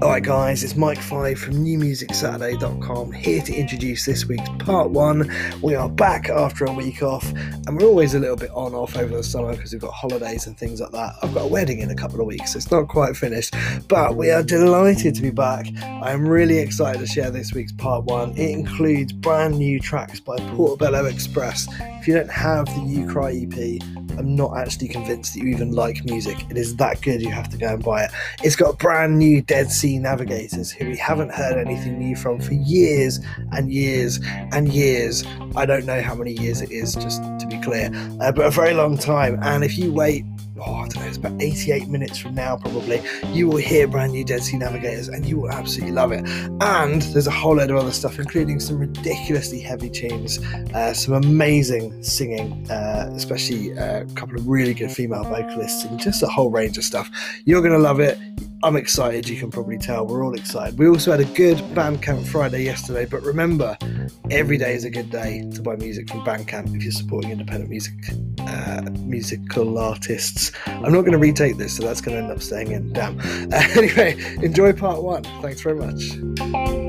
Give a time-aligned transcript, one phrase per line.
[0.00, 5.30] Alright, guys, it's Mike Five from NewMusicSaturday.com here to introduce this week's part one.
[5.60, 8.96] We are back after a week off, and we're always a little bit on off
[8.96, 11.16] over the summer because we've got holidays and things like that.
[11.22, 13.54] I've got a wedding in a couple of weeks, so it's not quite finished,
[13.88, 15.66] but we are delighted to be back.
[15.82, 18.30] I am really excited to share this week's part one.
[18.38, 21.68] It includes brand new tracks by Portobello Express.
[22.00, 25.72] If you don't have the You Cry EP, I'm not actually convinced that you even
[25.72, 26.44] like music.
[26.50, 28.10] It is that good, you have to go and buy it.
[28.42, 32.54] It's got brand new Dead Sea Navigators, who we haven't heard anything new from for
[32.54, 33.20] years
[33.52, 34.18] and years
[34.52, 35.24] and years.
[35.56, 38.50] I don't know how many years it is, just to be clear, uh, but a
[38.50, 39.38] very long time.
[39.42, 40.24] And if you wait
[40.60, 44.12] oh, I don't know, it's about 88 minutes from now, probably, you will hear brand
[44.12, 46.24] new Dead Sea Navigators and you will absolutely love it.
[46.60, 50.38] And there's a whole load of other stuff, including some ridiculously heavy tunes,
[50.74, 55.98] uh, some amazing singing, uh, especially uh, a couple of really good female vocalists, and
[55.98, 57.10] just a whole range of stuff.
[57.44, 58.18] You're going to love it.
[58.62, 60.06] I'm excited, you can probably tell.
[60.06, 60.78] We're all excited.
[60.78, 63.78] We also had a good Bandcamp Friday yesterday, but remember,
[64.30, 67.70] every day is a good day to buy music from Bandcamp if you're supporting independent
[67.70, 67.94] music,
[68.40, 70.50] uh, musical artists.
[70.66, 72.92] I'm not going to retake this, so that's going to end up staying in.
[72.92, 73.20] Damn.
[73.20, 75.22] Uh, anyway, enjoy part one.
[75.40, 76.87] Thanks very much.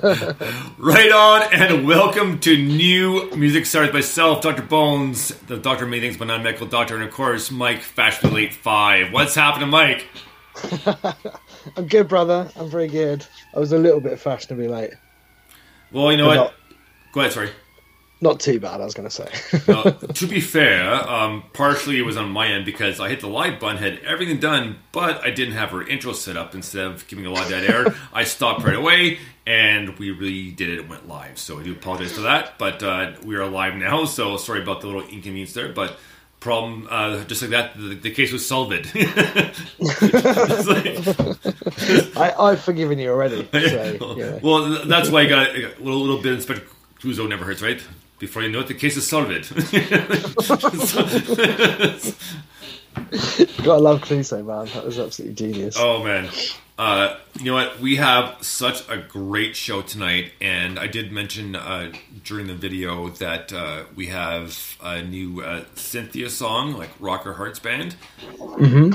[0.78, 4.62] Right on, and welcome to new music stars myself, Dr.
[4.62, 8.54] Bones, the Doctor Many Things, but not medical doctor, and of course, Mike Fashionable Late
[8.54, 9.12] Five.
[9.12, 10.06] What's happening, Mike?
[11.76, 12.50] I'm good, brother.
[12.56, 13.26] I'm very good.
[13.54, 14.92] I was a little bit fashionably late.
[15.92, 16.44] Well, you know But what?
[16.44, 16.54] not-
[17.12, 17.50] Go ahead, sorry.
[18.22, 19.28] Not too bad, I was going to say.
[20.14, 23.58] To be fair, um, partially it was on my end because I hit the live
[23.58, 26.54] button, had everything done, but I didn't have her intro set up.
[26.54, 30.50] Instead of giving a lot of dead air, I stopped right away, and we really
[30.50, 30.78] did it.
[30.80, 32.58] It went live, so I do apologize for that.
[32.58, 35.72] But uh, we are live now, so sorry about the little inconvenience there.
[35.72, 35.96] But
[36.40, 38.72] problem, uh, just like that, the, the case was solved.
[39.80, 41.06] Like-
[42.16, 43.48] I, I've forgiven you already.
[43.52, 44.38] So, yeah.
[44.42, 46.64] Well, that's why I got a little, little bit of Inspector
[47.00, 47.80] Clouseau never hurts, right?
[48.20, 49.30] Before you know it, the case is solved.
[53.64, 54.66] Gotta love Clouseau, man.
[54.74, 55.76] That was absolutely genius.
[55.78, 56.28] Oh man.
[56.78, 57.78] Uh, you know what?
[57.80, 61.92] We have such a great show tonight, and I did mention uh,
[62.24, 67.58] during the video that uh, we have a new uh, Cynthia song, like Rocker Hearts
[67.58, 67.96] Band,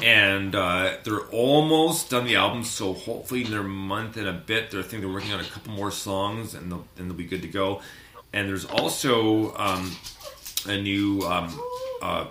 [0.04, 2.64] and uh, they're almost done the album.
[2.64, 5.44] So hopefully, in their month and a bit, they're I think they're working on a
[5.44, 7.82] couple more songs, and they'll, and they'll be good to go.
[8.36, 9.96] And there's also um,
[10.68, 11.58] a new um,
[12.02, 12.26] uh,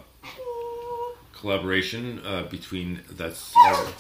[1.33, 3.53] collaboration uh, between that's.
[3.57, 3.91] Uh,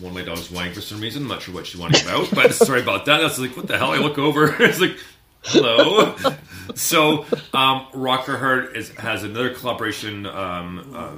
[0.00, 1.22] one of my dogs whining for some reason.
[1.22, 3.22] I'm not sure what she's whining about, but sorry about that.
[3.22, 3.92] Was like, what the hell?
[3.92, 4.52] I look over.
[4.60, 4.96] it's like,
[5.44, 6.16] hello.
[6.74, 10.26] so, um, Rocker Heart is, has another collaboration.
[10.26, 11.10] Um, uh,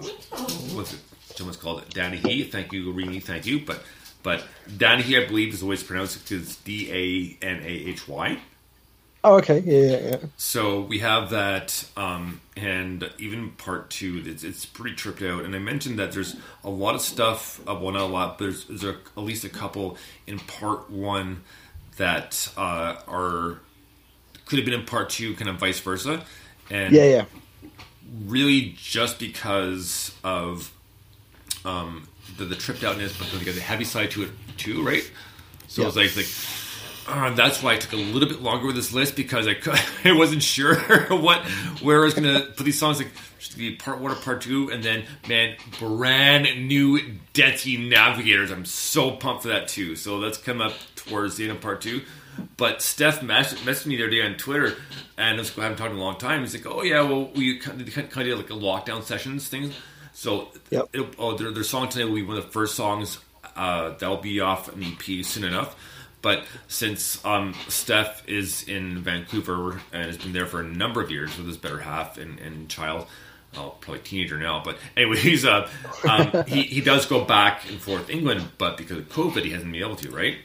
[0.75, 1.00] what's it?
[1.37, 2.44] Someone's called it Danny He.
[2.44, 3.22] Thank you, Rini.
[3.22, 3.60] Thank you.
[3.60, 3.82] But,
[4.22, 4.44] but
[4.76, 8.38] Danny He, I believe, is always pronounced because D A N A H Y.
[9.26, 9.61] Oh, okay.
[9.61, 10.28] Yeah, yeah, yeah.
[10.38, 15.44] So we have that, um, and even part two, it's, it's pretty tripped out.
[15.44, 18.44] And I mentioned that there's a lot of stuff, uh, well, not a lot, but
[18.44, 19.96] there's, there's a, at least a couple
[20.26, 21.43] in part one
[21.96, 23.61] that uh, are
[24.46, 26.25] could have been in part two, kind of vice versa.
[26.70, 27.25] And Yeah, yeah.
[28.26, 30.72] really just because of
[31.64, 32.08] um,
[32.38, 35.11] the, the tripped outness, but because the heavy side to it too, right?
[35.69, 35.84] So Yeah.
[35.84, 36.26] it was like like.
[37.08, 39.56] Uh, that's why I took a little bit longer with this list because I,
[40.05, 40.75] I wasn't sure
[41.11, 41.44] what
[41.81, 44.41] where I was gonna put these songs like just to be part one or part
[44.43, 47.00] two, and then man, brand new
[47.32, 48.50] Dead Sea Navigators.
[48.50, 49.94] I'm so pumped for that too.
[49.97, 52.03] So that's come up towards the end of part two.
[52.56, 54.75] But Steph mess- messaged me the other day on Twitter,
[55.17, 56.41] and I, was, I haven't talked in a long time.
[56.41, 59.49] He's like, "Oh yeah, well we kind of, kind of did like a lockdown sessions
[59.49, 59.70] thing."
[60.12, 60.88] So Yep.
[60.93, 63.19] it'll, oh, their, their song today will be one of the first songs
[63.55, 65.76] uh, that'll be off an EP soon enough.
[66.22, 71.10] But since um, Steph is in Vancouver and has been there for a number of
[71.10, 73.06] years with his better half and, and child,
[73.54, 75.68] well, probably teenager now, but anyways, uh,
[76.08, 79.70] um, he, he does go back and forth England, but because of COVID, he hasn't
[79.72, 80.36] been able to, right?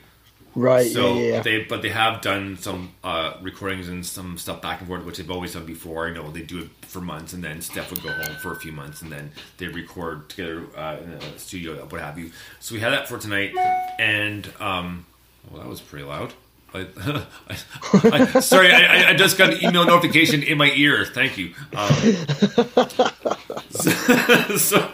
[0.54, 0.92] Right.
[0.92, 1.42] So yeah, yeah.
[1.42, 5.18] they, but they have done some uh, recordings and some stuff back and forth, which
[5.18, 6.08] they've always done before.
[6.08, 8.58] I know they do it for months, and then Steph would go home for a
[8.58, 12.32] few months, and then they record together uh, in a studio, what have you.
[12.60, 13.56] So we had that for tonight,
[13.98, 15.06] and um,
[15.52, 16.34] well, that was pretty loud.
[16.74, 16.88] I,
[17.50, 21.06] I, I, sorry, I, just got an email notification in my ear.
[21.06, 21.54] Thank you.
[21.76, 21.94] Um,
[23.70, 23.92] so,
[24.58, 24.92] so,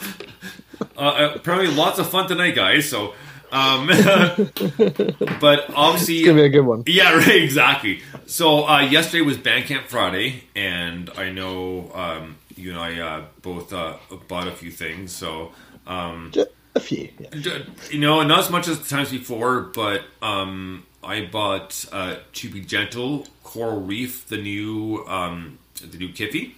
[0.98, 2.89] uh, apparently, lots of fun tonight, guys.
[2.89, 3.13] So,
[3.51, 3.88] um,
[5.39, 6.83] but obviously, It's gonna be a good one.
[6.88, 8.01] yeah, right, exactly.
[8.25, 13.71] So uh, yesterday was Bandcamp Friday, and I know um, you and I uh, both
[13.71, 15.12] uh, bought a few things.
[15.12, 15.51] So
[15.86, 16.33] um,
[16.77, 17.09] A few.
[17.33, 17.59] Yeah.
[17.91, 22.50] you know, not as much as the times before, but um, I bought uh, To
[22.50, 26.53] Be Gentle, Coral Reef, the new um, the new Kiffy,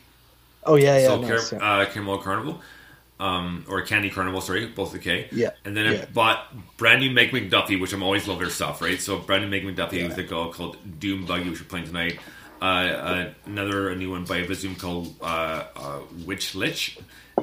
[0.66, 1.07] Oh yeah, yeah.
[1.07, 1.71] so nice, Car- yeah.
[1.81, 2.62] uh, Caramel Carnival.
[3.21, 5.27] Um, or Candy Carnival, sorry, both the K.
[5.33, 6.06] Yeah, And then I yeah.
[6.13, 8.98] bought brand new Meg McDuffie, which I'm always love their stuff, right?
[8.98, 10.07] So brand new Meg McDuffie Yeah.
[10.07, 12.18] with a girl called Doom Buggy, which we're playing tonight.
[12.62, 16.98] Uh, uh, another a new one by Vizoom called uh, uh, Witch Lich,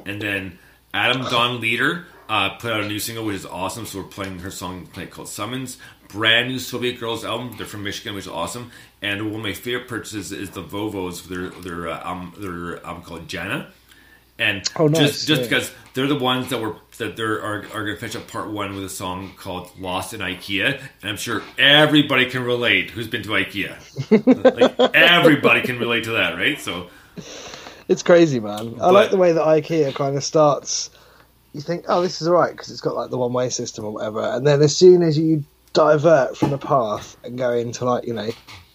[0.07, 0.59] and then
[0.95, 3.87] Adam Don Leader uh, put out a new single, which is awesome.
[3.87, 5.79] So we're playing her song called Summons.
[6.09, 7.55] Brand new Soviet Girls album.
[7.57, 8.71] They're from Michigan, which is awesome.
[9.03, 13.03] And one of my favorite purchases is the Vovos, their their uh, album, their album
[13.03, 13.73] called Jana.
[14.39, 15.49] And Oh, nice, just just yeah.
[15.49, 18.51] because they're the ones that were that they're are, are going to finish up part
[18.51, 23.09] one with a song called "Lost in IKEA," and I'm sure everybody can relate who's
[23.09, 23.77] been to IKEA.
[24.55, 26.61] like everybody can relate to that, right?
[26.61, 26.89] So
[27.89, 28.77] It's crazy, man.
[28.81, 30.91] I like the way that IKEA kind of starts.
[31.57, 34.21] You think, oh, this is alright because it's got like the one-way system or whatever,
[34.21, 35.43] and then as soon as you
[35.73, 38.29] divert from the path and go into like you know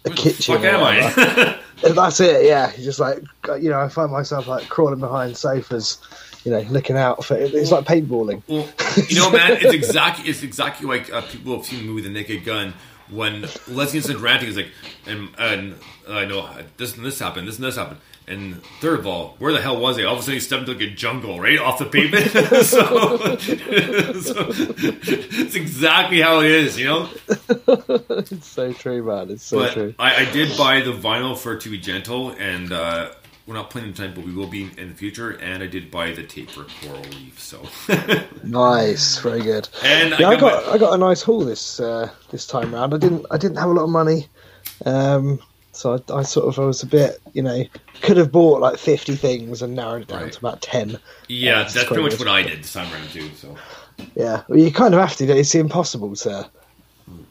[0.04, 1.58] a kitchen, fuck am I?
[1.82, 2.44] that's it.
[2.44, 3.22] Yeah, you just like
[3.60, 5.98] you know, I find myself like crawling behind sofas,
[6.44, 7.54] you know, looking out for it.
[7.54, 8.42] it's like paintballing.
[8.48, 8.68] well,
[9.08, 12.10] you know, man, it's exactly it's exactly like uh, people have seen the movie The
[12.10, 12.74] Naked Gun
[13.10, 14.72] when Leslie Nielsen ranting is like,
[15.06, 15.76] and and
[16.08, 18.00] I know this and this happened, this and this happened.
[18.28, 20.04] And third of all, where the hell was he?
[20.04, 22.30] All of a sudden, he stepped into like a jungle, right off the pavement.
[22.64, 24.46] so, so
[25.42, 27.08] it's exactly how it is, you know.
[28.30, 29.30] It's so true, man.
[29.30, 29.94] It's so but true.
[29.98, 33.10] I, I did buy the vinyl for To Be Gentle, and uh,
[33.46, 35.30] we're not playing it tonight, but we will be in the future.
[35.32, 37.38] And I did buy the tape for Coral Reef.
[37.40, 37.60] So,
[38.44, 39.68] Nice, very good.
[39.82, 42.72] and Yeah, I got got my- I got a nice haul this uh, this time
[42.74, 42.94] round.
[42.94, 44.28] I didn't I didn't have a lot of money,
[44.86, 45.40] um,
[45.72, 47.64] so I, I sort of I was a bit you know
[48.02, 50.32] could have bought like fifty things and narrowed it down Right.
[50.32, 50.98] to about ten.
[51.28, 53.30] yeah, it's that's pretty much what I did this time around too.
[53.36, 53.56] So,
[54.14, 55.24] Yeah, well, you kind of have to.
[55.36, 56.48] It's impossible to.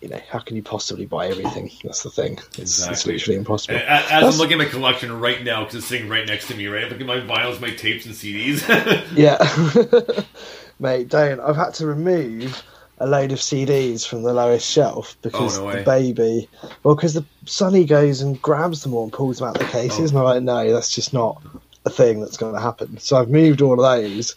[0.02, 1.72] You know, how can you possibly buy everything?
[1.84, 2.38] That's the thing.
[2.58, 3.76] It's, it's literally impossible.
[3.76, 6.48] And a- as I'm looking at my collection right now, because it's sitting right next
[6.50, 6.88] to me, right?
[6.90, 8.62] Look at my vinyls, my tapes, and CDs.
[9.16, 9.38] Yeah,
[10.80, 11.40] mate, don't.
[11.40, 12.62] I've had to remove
[13.02, 16.48] a load of CDs from the lowest shelf because Oh, no the baby.
[16.84, 19.72] Well, because the Sonny goes and grabs them all and pulls them out of the
[19.72, 21.42] cases, and I'm like, no, that's just not
[21.86, 23.00] a thing that's going to happen.
[23.00, 24.36] So I've moved all of those.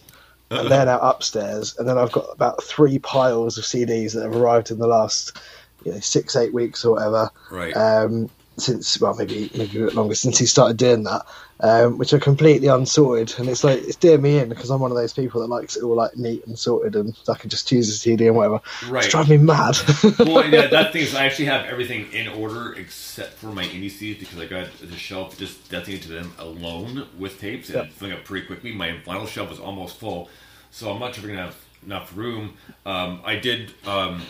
[0.51, 4.35] And they're now upstairs, and then I've got about three piles of CDs that have
[4.35, 5.35] arrived in the last,
[5.83, 7.75] you know, six, eight weeks or whatever right.
[7.75, 11.25] um, since well maybe maybe a bit longer since he started doing that,
[11.59, 14.91] um, which are completely unsorted, and it's like it's doing me in because I'm one
[14.91, 17.67] of those people that likes it all like neat and sorted, and I can just
[17.67, 18.61] choose a CD and whatever.
[18.87, 19.03] Right.
[19.03, 19.75] It's driving me mad.
[20.19, 23.91] well, yeah, that thing is, I actually have everything in order except for my indie
[23.91, 27.95] CDs because I got the shelf just designated to them alone with tapes and it's
[27.95, 28.71] filling up pretty quickly.
[28.71, 30.29] My vinyl shelf is almost full,
[30.71, 32.53] so I'm not sure if we're gonna have enough room.
[32.85, 33.73] Um, I did.
[33.85, 34.21] Um,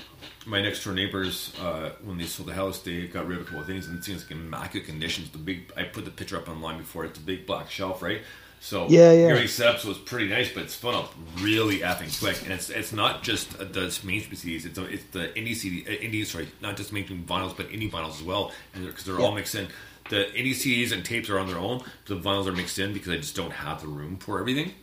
[0.48, 3.46] my next door neighbors, uh, when they sold the house, they got rid of a
[3.46, 5.30] couple of things and it seems like immaculate conditions.
[5.32, 7.04] The big, I put the picture up online before.
[7.06, 8.22] It's a big black shelf, right?
[8.60, 9.28] So Yeah, yeah.
[9.28, 12.42] Very set up, so it's pretty nice, but it's spun up really effing quick.
[12.44, 16.26] And it's it's not just the mainstream CDs; it's it's the indie CD, uh, indie
[16.26, 19.36] sorry, not just mainstream vinyls, but indie vinyls as well, and because they're, all Yeah.
[19.36, 19.68] mixed in.
[20.10, 21.84] The indie CDs and tapes are on their own.
[22.06, 24.74] The vinyls are mixed in because I just don't have the room for everything.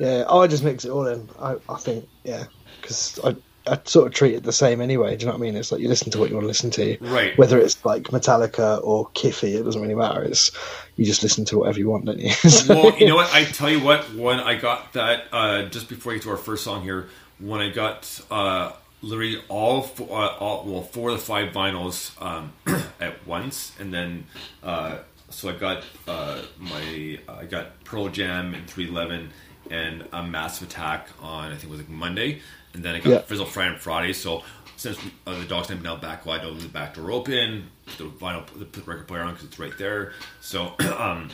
[0.00, 1.28] Yeah, I just mix it all in.
[1.38, 2.44] I, I think, yeah,
[2.80, 5.14] because I, I sort of treat it the same anyway.
[5.14, 5.56] Do you know what I mean?
[5.56, 7.36] It's like you listen to what you want to listen to, Right.
[7.36, 10.24] Whether it's like Metallica or Kiffy, it doesn't really matter.
[10.24, 10.52] It's
[10.96, 12.30] you just listen to whatever you want, don't you?
[12.30, 13.32] So- well, you know what?
[13.34, 14.14] I tell you what.
[14.14, 17.60] When I got that, uh, just before we get to our first song here, when
[17.60, 22.54] I got uh, literally all, four, uh, all well four of the five vinyls um,
[23.00, 24.24] at once, and then
[24.62, 24.96] uh,
[25.28, 29.30] so I got uh, my I got Pearl Jam and Three Eleven
[29.70, 32.40] and a Massive Attack on I think it was like Monday,
[32.74, 33.18] and then it got Yeah.
[33.18, 34.12] Frizzle Fry on Friday.
[34.12, 34.44] So
[34.76, 38.46] since uh, the dog's have now back wide, leave the back door open, the vinyl,
[38.58, 40.12] the record player on because it's right there.
[40.40, 40.74] So.
[40.98, 41.30] um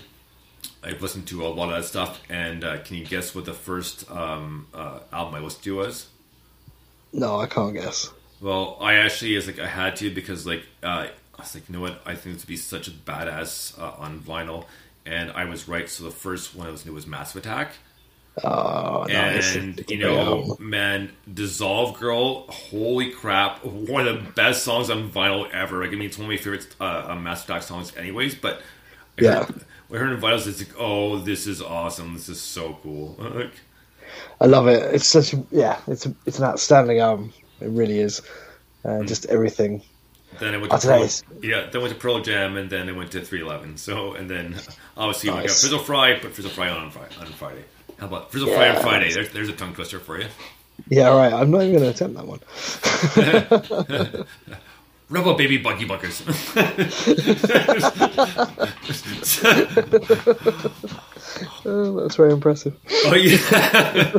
[0.82, 3.54] I've listened to a lot of that stuff, and uh, can you guess what the
[3.54, 6.08] first um, uh, album I listened to was?
[7.12, 8.12] no, I can't guess.
[8.40, 11.74] Well, I actually is like I had to because like uh, I was like, you
[11.74, 12.00] know what?
[12.04, 14.66] I think this would be such a badass uh, on vinyl,
[15.06, 15.88] and I was right.
[15.88, 17.72] So the first one I listened to was Massive Attack,
[18.44, 19.56] Oh, no, and it's
[19.88, 25.82] you know, man, Dissolved Girl, holy crap, one of the best songs on vinyl ever.
[25.82, 28.34] Like, I mean, it's one of my favorite uh, uh, Massive Attack songs, anyways.
[28.34, 28.60] But
[29.18, 29.46] I Yeah.
[29.46, 32.14] heard, when I heard it in vinyls, it's like, oh, this is awesome.
[32.14, 33.16] This is so cool.
[33.18, 33.52] Like,
[34.40, 34.94] I love it.
[34.94, 35.80] It's such a yeah.
[35.86, 37.32] It's a, it's an outstanding album.
[37.60, 38.22] It really is.
[38.84, 39.04] Uh, Hmm.
[39.04, 39.82] just everything.
[40.38, 41.68] Then I went to Pearl, yeah.
[41.70, 43.76] Then went to Pearl Jam, and then I went to 311.
[43.78, 44.62] So, and then
[44.96, 45.60] obviously when I got Nice.
[45.60, 47.64] Frizzle Fry, put Frizzle Fry on on Friday.
[47.98, 48.80] How about Frizzle Yeah.
[48.80, 49.12] Friday?
[49.12, 50.28] There's, there's a tongue twister for you.
[50.88, 51.32] Yeah, right.
[51.32, 52.40] I'm not even going to attempt that one.
[55.08, 56.20] Rubber baby buggy buckers.
[61.64, 62.76] Oh, that's very impressive.
[63.06, 64.12] oh yeah.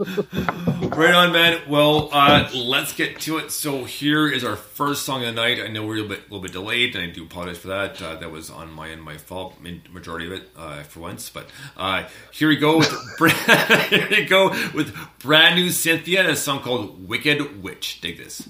[0.00, 1.60] Right on, man.
[1.68, 3.50] Well, uh, let's get to it.
[3.50, 5.60] So here is our first song of the night.
[5.60, 8.00] I know we're a little bit, little bit delayed, and I do apologize for that.
[8.00, 9.56] Uh, that was on my end, my fault.
[9.90, 11.28] Majority of it, uh, for once.
[11.28, 12.90] But uh, here we go with
[13.90, 18.48] here we go with brand new Cynthia, and a song called "Wicked Witch." Dig this.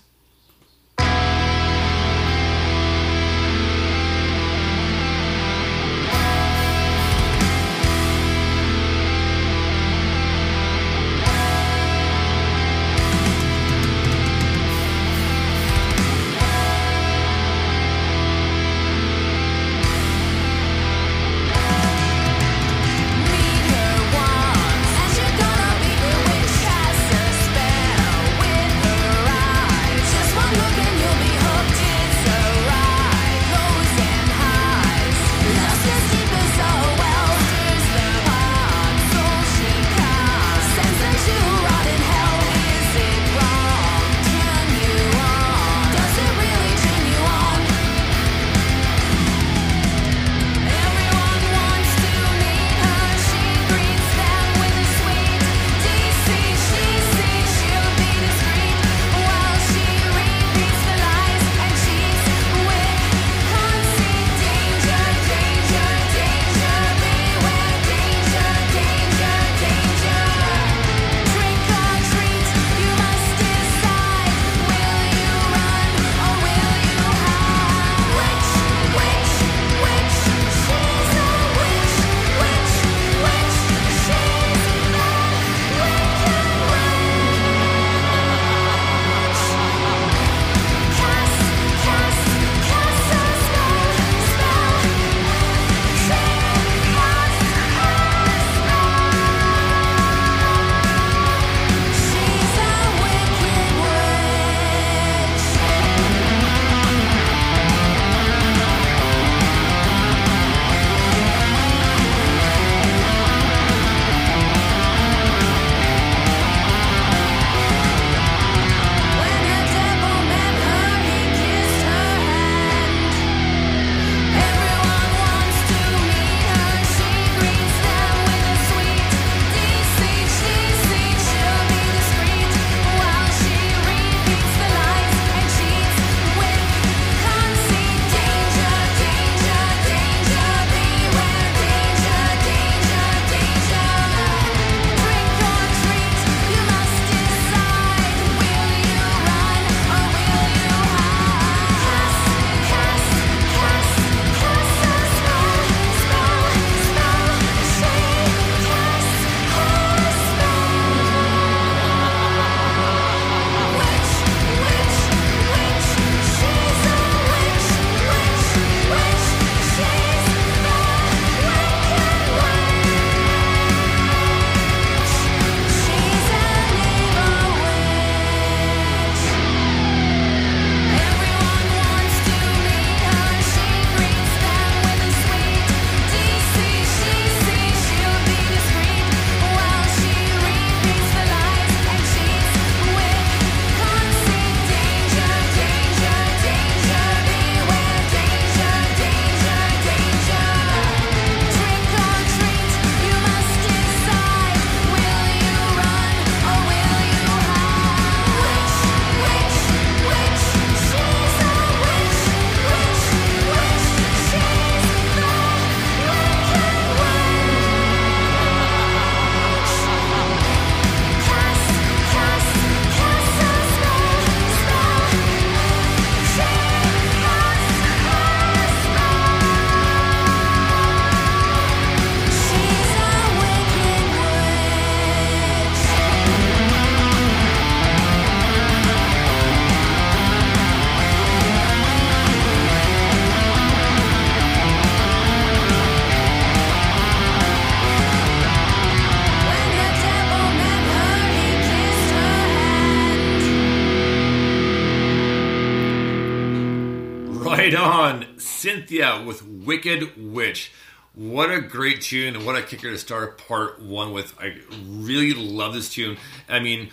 [258.90, 260.72] Cynthia with Wicked Witch.
[261.14, 264.34] What a great tune and what a kicker to start part one with.
[264.40, 266.16] I really love this tune.
[266.48, 266.90] I mean,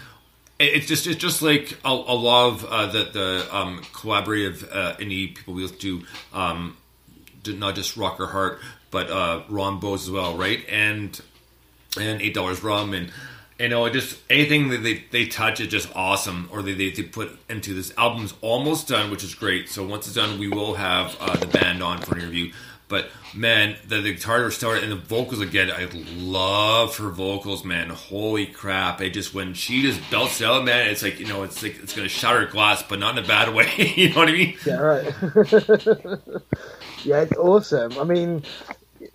[0.60, 4.96] it's just it's just like a, a lot of uh, the the um, collaborative uh,
[4.98, 6.78] indie people we listen to, um,
[7.48, 8.60] not just Rocker Heart,
[8.92, 10.64] but uh, Ron Bose as well, right?
[10.70, 11.20] And
[12.00, 13.12] and eight dollars rum and
[13.60, 17.04] you know just anything that they, they touch is just awesome or they, they, they
[17.04, 20.76] put into this album's almost done which is great so once it's done we will
[20.76, 22.52] have uh, the band on for an interview
[22.90, 25.88] but man the, the guitar started and the vocals again i
[26.18, 31.04] love her vocals man holy crap it just when she just belts out man it's
[31.04, 33.70] like you know it's like it's gonna shatter glass but not in a bad way
[33.96, 35.06] you know what i mean Yeah, right.
[37.04, 37.98] yeah, it's awesome.
[37.98, 38.44] I mean,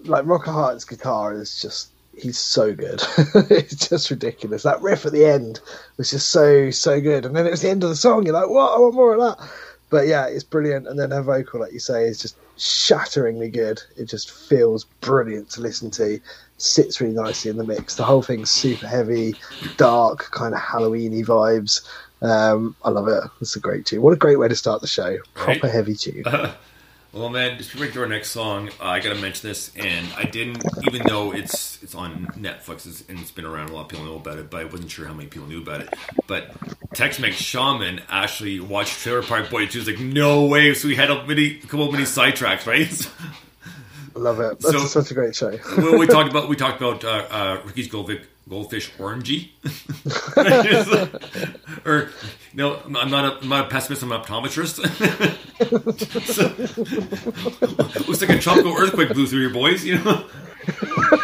[0.04, 1.91] like Rocker Hart's guitar is just.
[2.16, 3.02] He's so good.
[3.50, 4.62] it's just ridiculous.
[4.64, 5.60] That riff at the end
[5.96, 7.24] was just so, so good.
[7.24, 8.24] And then it was the end of the song.
[8.26, 8.74] You're like, what?
[8.74, 9.48] I want more of that.
[9.90, 10.86] But yeah, it's brilliant.
[10.88, 13.80] And then her vocal, like you say, is just shatteringly good.
[13.96, 16.20] It just feels brilliant to listen to.
[16.58, 17.96] Sits really nicely in the mix.
[17.96, 19.36] The whole thing's super heavy,
[19.76, 21.80] dark, kind of Halloweeny vibes.
[22.20, 23.24] Um, I love it.
[23.40, 24.02] It's a great tune.
[24.02, 25.16] What a great way to start the show.
[25.34, 25.72] Proper Right.
[25.72, 26.24] heavy tune.
[27.12, 29.70] Well, man, just before we get to our next song, uh, I gotta mention this,
[29.76, 33.74] and I didn't, even though it's it's on Netflix it's, and it's been around, a
[33.74, 35.82] lot of people know about it, but I wasn't sure how many people knew about
[35.82, 35.92] it.
[36.26, 36.52] But
[36.94, 39.72] Tex-Mex Shaman actually watched Trailer Park Boy 2.
[39.72, 40.72] He was like, no way!
[40.72, 42.88] So we had a mini, a couple of mini sidetracks, right?
[44.14, 44.60] Love it.
[44.60, 45.58] That's So- such a great show.
[45.76, 49.50] well, we talked about we talked about uh, uh, Ricky's goldfish, goldfish orangey,
[51.86, 52.10] or
[52.54, 54.02] no, I'm not a I'm not a pessimist.
[54.02, 54.80] I'm an optometrist.
[56.26, 56.52] So-
[58.08, 60.24] looks like a tropical earthquake blew through your boys, you know.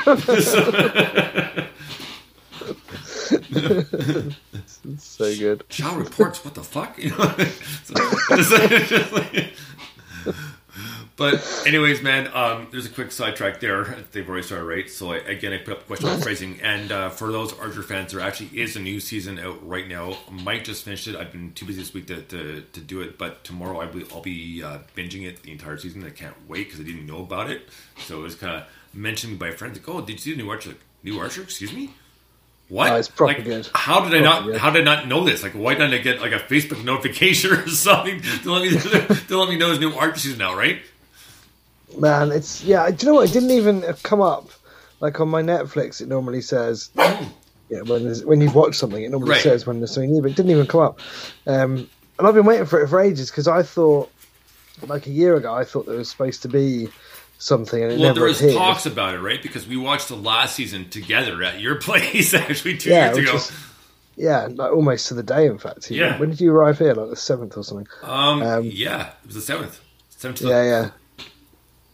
[4.98, 5.64] so good.
[5.68, 6.44] Shower reports.
[6.44, 6.98] What the fuck?
[6.98, 7.34] You know.
[7.84, 7.94] So-
[8.30, 9.54] it's just like-
[11.18, 13.96] but anyways, man, um, there's a quick sidetrack there.
[14.12, 14.88] They've already started right.
[14.88, 17.82] So I, again, I put up a question about phrasing, and uh, for those Archer
[17.82, 20.16] fans, there actually is a new season out right now.
[20.30, 21.16] Mike just finished it.
[21.16, 24.04] I've been too busy this week to, to, to do it, but tomorrow I will,
[24.14, 26.04] I'll be uh, binging it the entire season.
[26.04, 27.68] I can't wait because I didn't know about it.
[28.06, 30.48] So it was kind of mentioned by friends like, "Oh, did you see the new
[30.48, 31.42] Archer?" Like, new Archer?
[31.42, 31.90] Excuse me.
[32.68, 32.92] What?
[32.92, 33.68] Oh, it's like, good.
[33.74, 34.44] How did I not?
[34.44, 34.56] good.
[34.56, 35.42] How did I not know this?
[35.42, 38.70] Like, why didn't I get like a Facebook notification or something to let me
[39.28, 40.54] to let me know there's new Archer season now?
[40.54, 40.80] Right?
[41.96, 42.90] Man, it's yeah.
[42.90, 43.30] Do you know what?
[43.30, 44.50] It didn't even come up
[45.00, 46.00] like on my Netflix.
[46.00, 49.40] It normally says yeah when when you've watched something, it normally Right.
[49.42, 51.00] says when there's something new, but it didn't even come up.
[51.46, 54.10] Um, and I've been waiting for it for ages because I thought
[54.86, 56.88] like a year ago I thought there was supposed to be
[57.38, 58.54] something and it Well, there was appeared.
[58.56, 59.42] talks about it, right?
[59.42, 63.36] Because we watched the last season together at your place actually two yeah, years ago.
[63.36, 63.52] is-
[64.16, 65.46] yeah, like almost to the day.
[65.46, 66.18] In fact, Yeah.
[66.18, 66.92] When did you arrive here?
[66.92, 67.86] Like the seventh or something?
[68.02, 69.80] Um, Um, yeah, it was the seventh.
[70.10, 70.40] Seventh.
[70.42, 70.90] Yeah, yeah.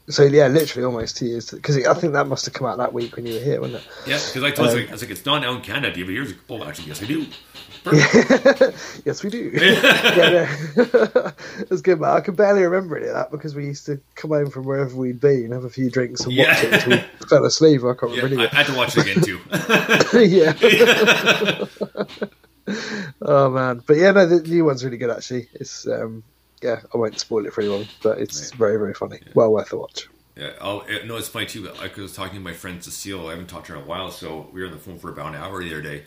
[0.09, 1.51] So yeah, literally almost two years.
[1.51, 3.83] Because I think that must have come out that week when you were here, wasn't
[3.83, 3.89] it?
[4.07, 5.95] Yeah, because I told Um, you, I was like, it's not out in Canada.
[5.95, 6.35] Do you have years?
[6.51, 7.27] Oh, actually, yes, I do.
[9.05, 9.51] yes, we do.
[9.55, 11.33] yeah, no.
[11.71, 12.11] It's good, man.
[12.17, 14.95] I can barely remember any of that because we used to come home from wherever
[14.95, 16.63] we'd been, have a few drinks, and watch Yeah.
[16.67, 17.83] it until we fell asleep.
[17.85, 19.41] I can't Yeah, remember I, I had to watch it again too.
[20.27, 21.65] yeah.
[23.23, 25.49] oh man, but yeah, no, the new one's really good actually.
[25.55, 26.23] It's um,
[26.65, 29.21] yeah, I won't spoil it for anyone, but it's very very funny.
[29.35, 30.09] Well worth a watch.
[30.37, 31.71] Yeah, I'll, uh, no, it's funny too.
[31.81, 33.29] I was talking to my friend Cecile.
[33.29, 35.11] I haven't talked to her in a while, so we were on the phone for
[35.11, 36.03] about an hour the other day.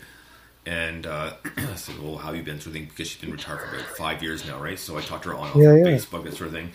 [0.66, 3.32] And uh, I said, "Well, how have you been Sort of thing, Because she's been
[3.32, 4.78] retired for about five years now, right?
[4.78, 5.84] So I talked to her on, Yeah, yeah.
[5.84, 6.72] Facebook, that sort of thing.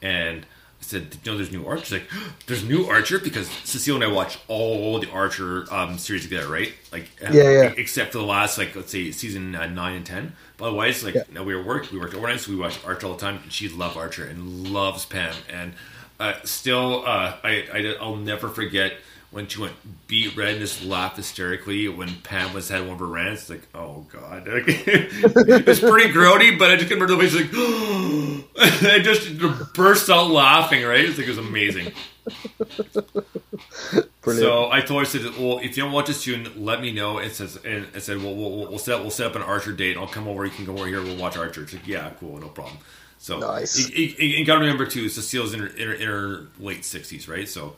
[0.00, 0.42] And
[0.80, 2.10] I said, "Did you know there's new Archer?" She's like,
[2.46, 6.72] "There's new Archer," because Cecile and I watch all the Archer um, series together, right?
[6.92, 7.72] Like, uh, Yeah, yeah.
[7.76, 10.32] Except for the last, like, let's say season uh, nine and ten.
[10.58, 11.22] But otherwise, like, Yeah.
[11.32, 13.40] now we were work, we worked overnight, so we watched Archer all the time.
[13.42, 15.34] And she loved Archer and loves Pam.
[15.52, 15.74] And
[16.18, 18.94] uh, still, uh, I, I I'll never forget
[19.32, 19.74] when she went
[20.06, 23.50] beat red and just laughed hysterically when Pam was had one of her rants.
[23.50, 27.42] Like, oh god, it was pretty grody, but I just couldn't remember the way she's
[28.58, 29.38] like, I just
[29.74, 30.84] burst out laughing.
[30.84, 31.04] Right?
[31.04, 31.92] It's like it was amazing.
[34.26, 34.44] Brilliant.
[34.44, 36.92] So I told her, I said, "Well, if you don't watch this tune, let me
[36.92, 39.72] know." It says, and I said, "Well, we'll, we'll set we'll set up an Archer
[39.72, 39.96] date.
[39.96, 40.44] I'll come over.
[40.44, 41.00] You can go over here.
[41.00, 42.78] We'll watch Archer." She's like, "Yeah, cool, no problem."
[43.18, 43.88] So Nice.
[43.88, 47.48] You, got to remember too, Cecile's in her, in her, in her late sixties, right?
[47.48, 47.76] So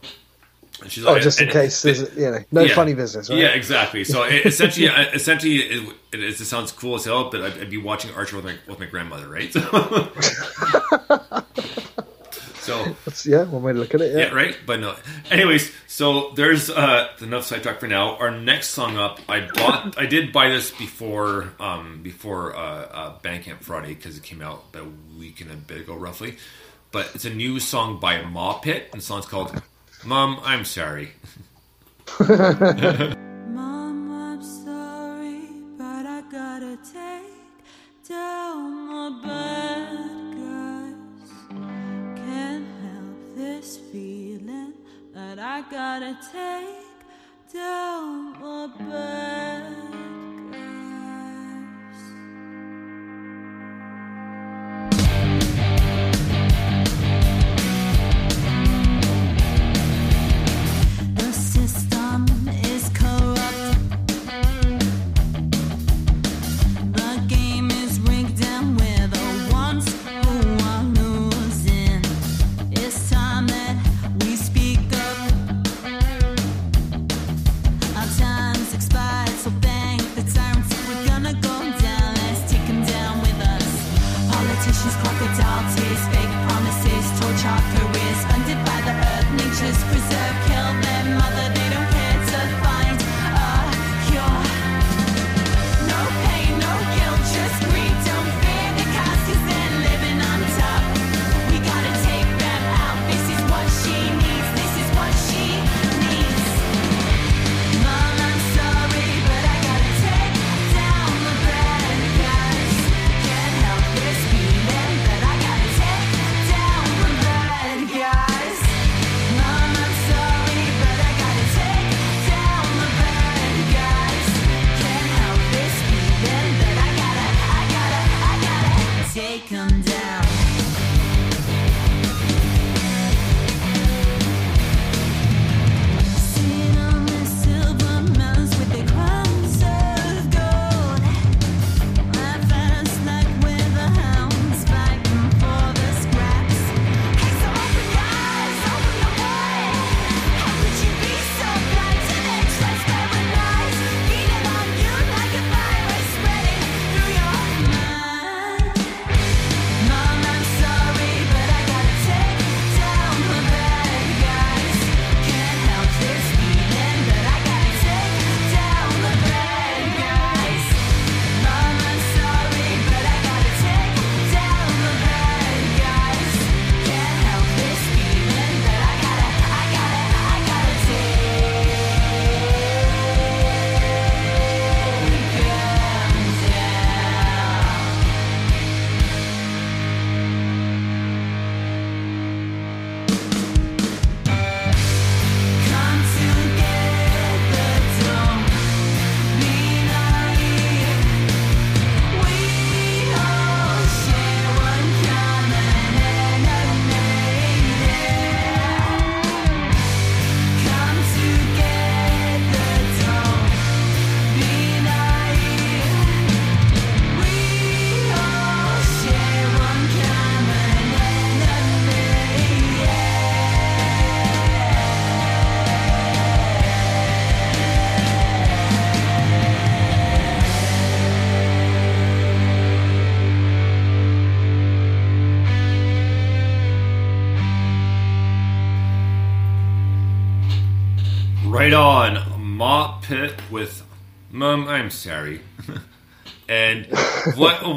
[0.81, 2.75] and she's oh, like, just in and- case there's you know no yeah.
[2.75, 3.39] funny business, right?
[3.39, 4.05] Yeah, exactly.
[4.05, 7.71] So it, essentially, uh, essentially, it, it, it sounds cool as hell, but I'd, I'd
[7.71, 9.53] be watching Archer with my with my grandmother, right?
[9.53, 9.61] So,
[12.69, 14.13] so That's, yeah, one way to look at it.
[14.13, 14.27] Yeah.
[14.27, 14.57] yeah, right.
[14.67, 14.95] But no.
[15.31, 18.17] Anyways, so there's uh, enough sidetrack for now.
[18.17, 23.19] Our next song up, I bought, I did buy this before, um, before uh, uh,
[23.21, 26.37] Bandcamp Friday because it came out about a week and a bit ago, roughly.
[26.93, 29.61] but it's a new song by Ma Pit, and the song's called
[30.05, 31.13] "Mom, I'm Sorry."
[45.51, 49.98] I gotta take down my bad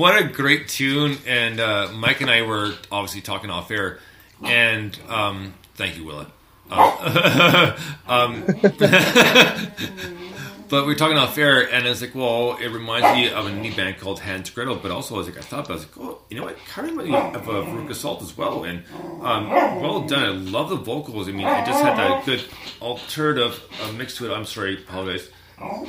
[0.01, 1.19] what a great tune!
[1.27, 3.99] And uh, Mike and I were obviously talking off air,
[4.43, 6.31] and um, thank you, Willa.
[6.71, 8.43] Uh, um,
[10.69, 13.51] but we are talking off air, and it's like, well, it reminds me of a
[13.51, 14.77] indie band called Hans Gretel.
[14.77, 16.57] But also, I was like, I thought, I was like, oh, you know what?
[16.65, 18.63] Kind of reminds me of uh, Veruca Salt as well.
[18.63, 18.81] And
[19.21, 20.23] um, well done.
[20.23, 21.29] I love the vocals.
[21.29, 22.43] I mean, it just had that good
[22.81, 24.35] alternative uh, mix to it.
[24.35, 25.29] I'm sorry, apologize.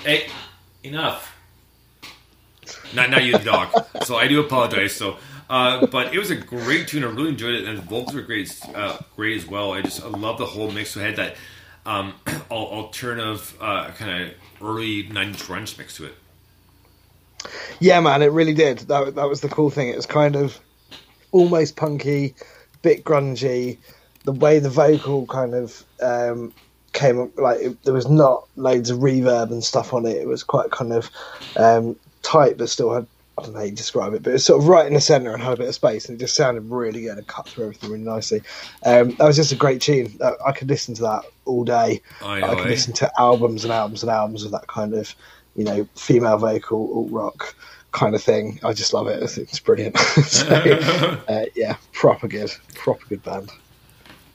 [0.04, 0.26] Hey,
[0.84, 1.34] enough.
[2.94, 3.68] Not now you the dog.
[4.04, 4.96] So I do apologize.
[4.96, 5.16] So,
[5.48, 7.04] uh, but it was a great tune.
[7.04, 9.72] I really enjoyed it, and the vocals were great, uh, great as well.
[9.72, 10.90] I just I love the whole mix.
[10.90, 11.36] So it had that
[11.86, 12.14] um,
[12.50, 16.14] alternative uh, kind of early '90s grunge mix to it.
[17.78, 18.78] Yeah, man, it really did.
[18.80, 19.88] That that was the cool thing.
[19.88, 20.58] It was kind of
[21.30, 22.34] almost punky,
[22.82, 23.78] bit grungy.
[24.24, 26.52] The way the vocal kind of um,
[26.92, 30.16] came up, like it, there was not loads of reverb and stuff on it.
[30.16, 31.10] It was quite kind of
[31.56, 33.06] um, tight, but still had
[33.38, 35.00] I don't know how you describe it, but it was sort of right in the
[35.00, 37.48] centre and had a bit of space, and it just sounded really good and cut
[37.48, 38.42] through everything really nicely.
[38.84, 40.18] Um, that was just a great tune.
[40.44, 42.02] I could listen to that all day.
[42.22, 45.14] I know, I could listen to albums and albums and albums of that kind of,
[45.56, 47.54] you know, female vocal alt rock
[47.92, 48.60] kind of thing.
[48.62, 49.22] I just love it.
[49.22, 49.96] It's, it's brilliant.
[50.26, 50.46] so,
[51.28, 53.50] uh, yeah, proper good, proper good band.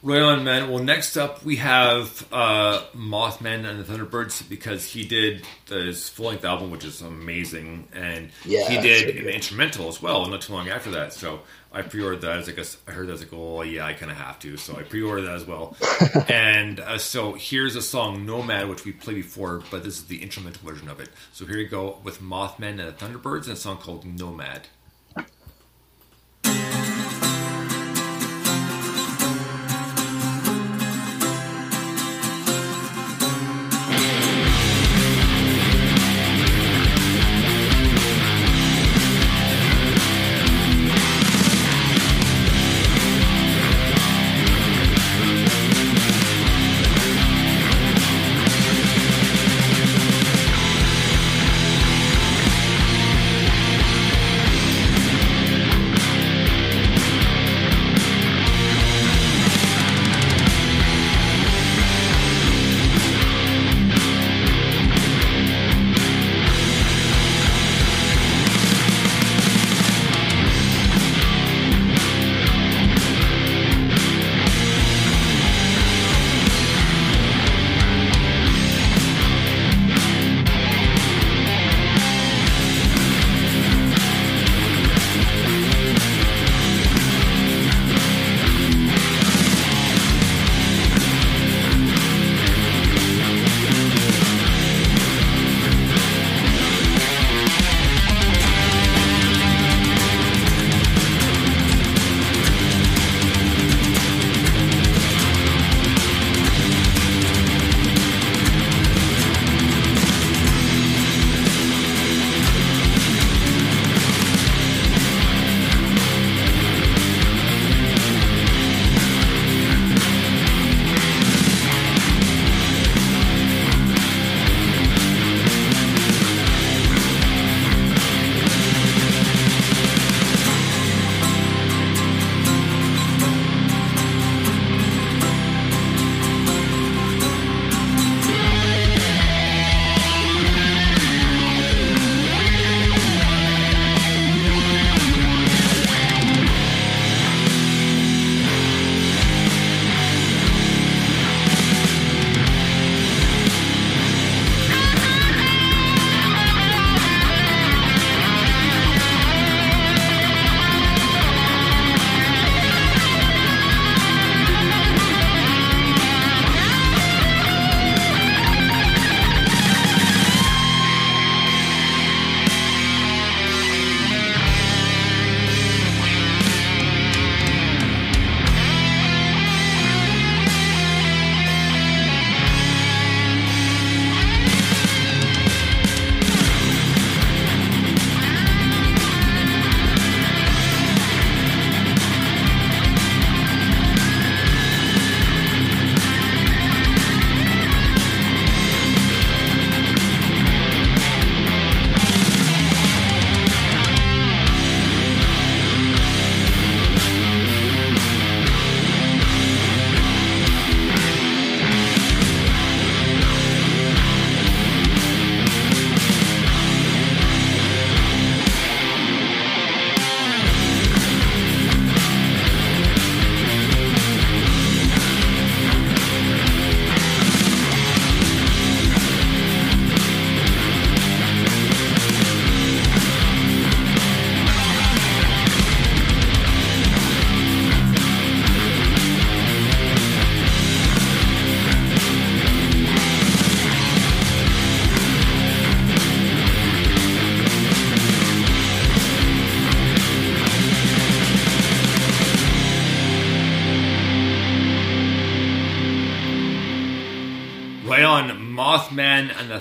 [0.04, 0.70] Right on, man.
[0.70, 6.28] Well, next up we have uh, Mothman and the Thunderbirds because he did his full
[6.28, 9.34] length album, which is amazing, and Yeah, he did an good.
[9.34, 10.26] instrumental as well.
[10.28, 11.42] Not too long after that, so
[11.74, 12.38] I pre-ordered that.
[12.38, 14.78] As like I heard that as like, oh yeah, I kind of have to, so
[14.78, 15.76] I pre-ordered that as well.
[16.30, 20.22] and uh, so here's a song Nomad, which we played before, but this is the
[20.22, 21.10] instrumental version of it.
[21.34, 24.68] So here you go with Mothman and the Thunderbirds, and a song called Nomad.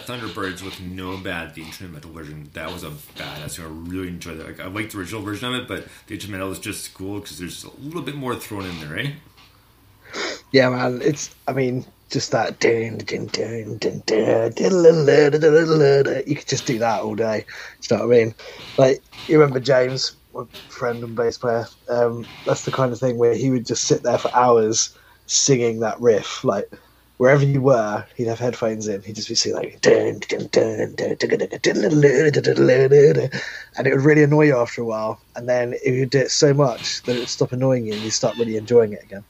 [0.07, 2.51] Thunderbirds with No Bad, the instrumental version.
[2.55, 3.61] That was a badass.
[3.61, 4.47] I really enjoyed that.
[4.47, 7.39] Like, I liked the original version of it, but the instrumental was just cool because
[7.39, 9.11] there's a little bit more thrown in there, eh?
[10.53, 11.01] Yeah, man.
[11.03, 12.63] It's I mean, just that
[16.27, 17.45] you could just do that all day.
[17.83, 18.35] You know what I mean?
[18.79, 21.67] Like you remember James, my friend and bass player.
[21.89, 25.81] Um, that's the kind of thing where he would just sit there for hours singing
[25.81, 26.45] that riff.
[26.45, 26.71] Like
[27.19, 29.03] wherever you were, he'd have headphones in.
[29.03, 30.25] He'd just be singing like, and
[33.87, 35.21] it would really annoy you after a while.
[35.35, 38.03] And then if you do it so much that it would stop annoying you, and
[38.03, 39.25] you start really enjoying it again,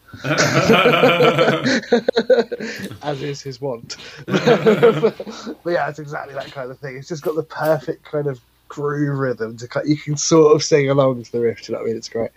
[3.02, 3.96] as is his want.
[4.26, 5.16] but,
[5.62, 6.96] but yeah, it's exactly that kind of thing.
[6.96, 10.90] It's just got the perfect kind of groove rhythm to you can sort of sing
[10.90, 11.62] along to the riff.
[11.62, 11.96] Do you know what I mean?
[11.98, 12.30] It's great.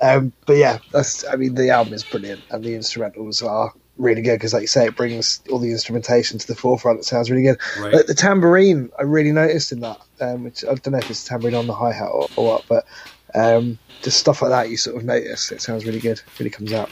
[0.00, 4.22] Um, but yeah, that's I mean the album is brilliant, and the instrumentals are really
[4.22, 7.00] good because, like you say, it brings all the instrumentation to the forefront.
[7.00, 7.58] It sounds really good.
[7.78, 7.94] Right.
[7.94, 10.00] Like the tambourine, I really noticed in that.
[10.20, 12.64] Um, which I don't know if it's tambourine on the hi hat or, or what,
[12.68, 12.86] but
[13.34, 15.52] um, just stuff like that you sort of notice.
[15.52, 16.20] It sounds really good.
[16.38, 16.90] Really comes out.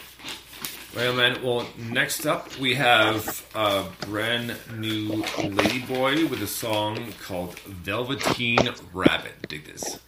[0.94, 1.42] Well, man.
[1.42, 9.48] Well, next up we have a brand new Ladyboy with a song called "Velveteen Rabbit."
[9.48, 9.98] Dig this.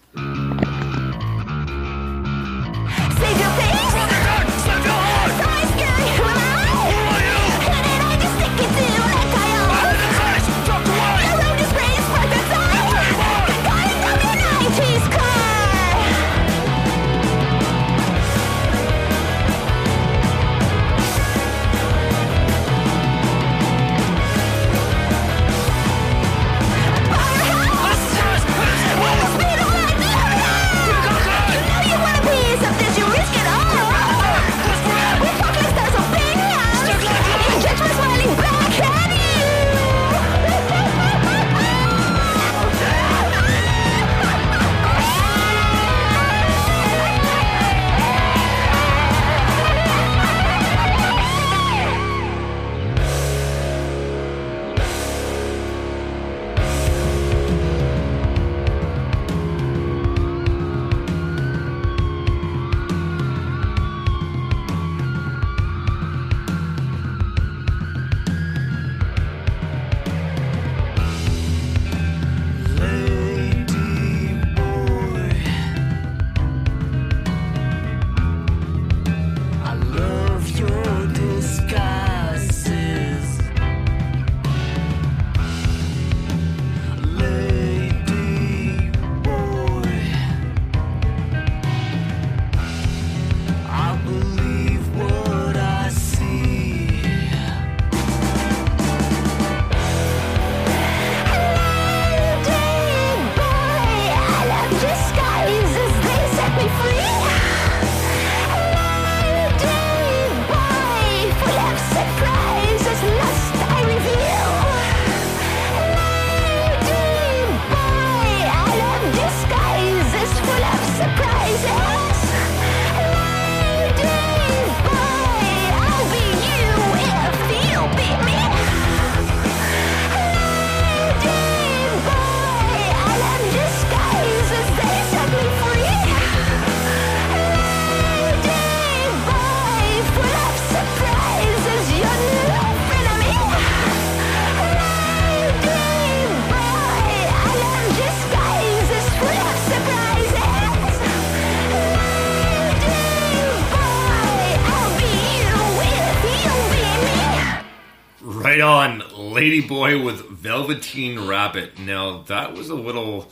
[159.66, 161.78] Ladyboy with Velveteen Rabbit.
[161.78, 163.30] Now that was a little,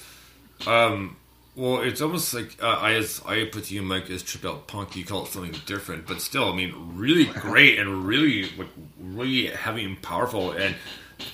[0.67, 1.17] um,
[1.57, 4.67] well, it's almost like uh, I as I put to you, Mike, as trip out
[4.67, 4.97] punk.
[4.97, 8.69] You call it something different, but still, I mean, really great and really, like,
[9.01, 10.75] really heavy and powerful, and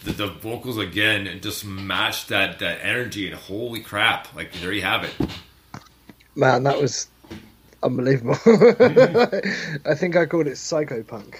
[0.04, 3.26] the, the vocals again and just match that that energy.
[3.26, 5.14] And holy crap, like there you have it.
[6.36, 7.08] Man, that was
[7.82, 8.36] unbelievable.
[9.86, 11.36] I think I called it psychopunk.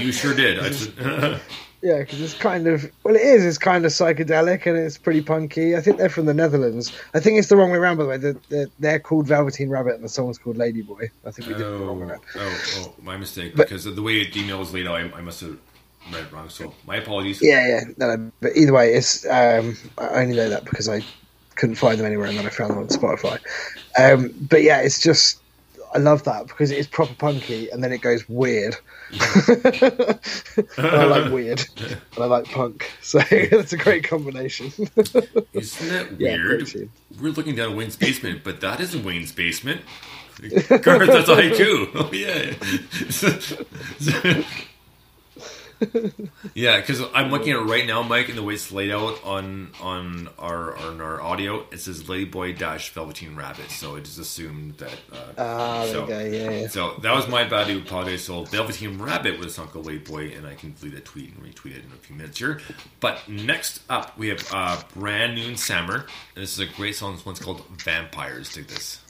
[0.00, 1.40] You sure did.
[1.84, 3.44] Yeah, because it's kind of well, it is.
[3.44, 5.76] It's kind of psychedelic and it's pretty punky.
[5.76, 6.90] I think they're from the Netherlands.
[7.12, 8.16] I think it's the wrong way around, by the way.
[8.16, 11.10] They're, they're, they're called Velveteen Rabbit and the song's called Ladyboy.
[11.26, 12.22] I think we did it the wrong way oh, around.
[12.36, 13.54] oh, oh, my mistake.
[13.54, 15.58] But- because of the way the email was laid out, I, I must have
[16.10, 16.48] read it wrong.
[16.48, 17.42] So my apologies.
[17.42, 17.80] Yeah, yeah.
[17.98, 19.26] No, no, but either way, it's.
[19.26, 21.02] Um, I only know that because I
[21.54, 23.40] couldn't find them anywhere and then I found them on Spotify.
[23.98, 25.38] Um, but yeah, it's just.
[25.94, 28.76] I love that because it is proper punky and then it goes weird.
[29.20, 32.90] I like weird and I like punk.
[33.00, 34.72] So it's a great combination.
[34.76, 36.66] Isn't that weird?
[36.66, 36.90] tune.
[37.20, 39.82] We're looking down Wayne's basement, but that isn't Wayne's basement.
[40.42, 41.90] Garth, that's haiku.
[41.94, 42.54] Oh yeah.
[46.54, 49.18] Yeah, because I'm looking at it right now, Mike, and the way it's laid out
[49.24, 54.18] on on our on our audio, it says Ladyboy dash Velveteen Rabbit, so it is
[54.18, 54.92] assumed that.
[55.12, 56.20] Uh, Ah, there so, you go.
[56.20, 56.68] Yeah, yeah.
[56.68, 57.68] So that was my bad.
[57.68, 58.22] I apologize.
[58.24, 61.84] So Velveteen Rabbit with Uncle Ladyboy, and I can delete that tweet and retweet it
[61.84, 62.60] in a few minutes here.
[63.00, 66.06] But next up, we have uh, Brand New Summer,
[66.36, 67.14] and this is a great song.
[67.16, 68.52] This one's called Vampires.
[68.54, 69.00] Dig this.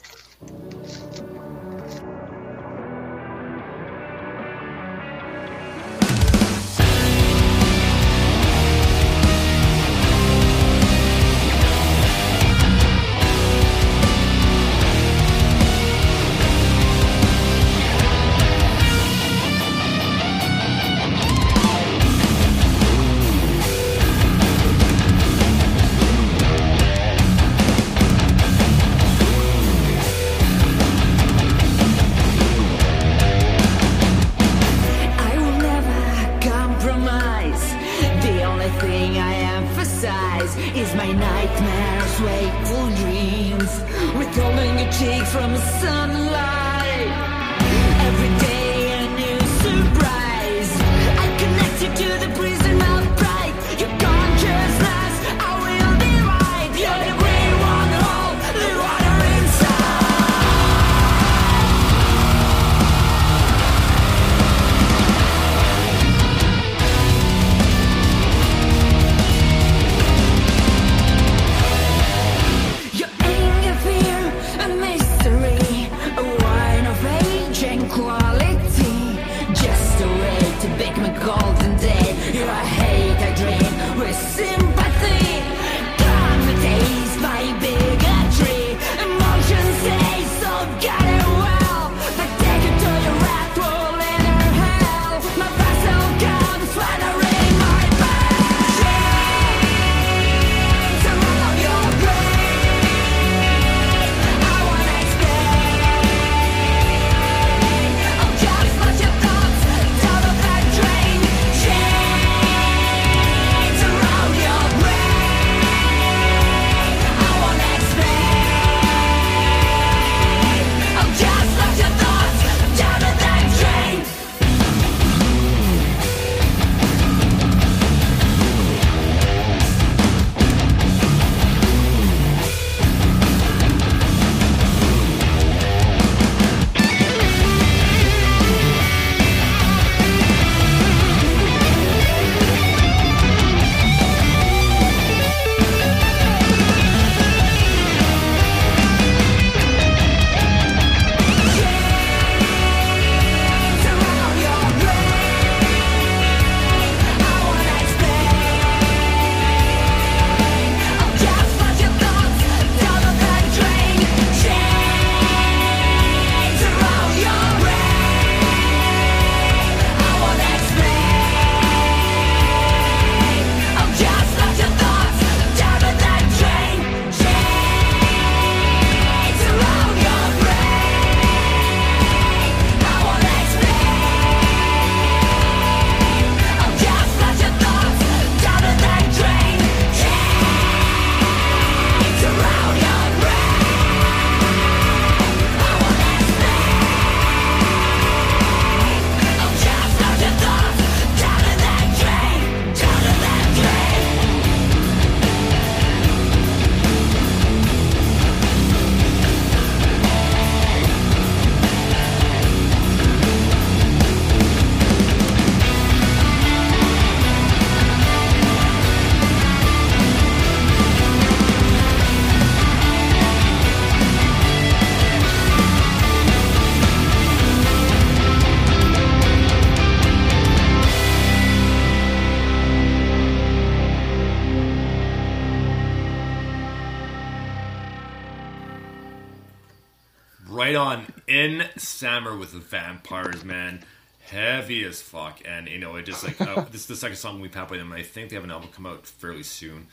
[241.95, 243.83] In summer with the vampires, man.
[244.21, 247.39] Heavy as fuck, and you know it just like uh, this is the second song
[247.39, 247.93] we've had by them.
[247.93, 249.85] I think they have an album come out fairly soon,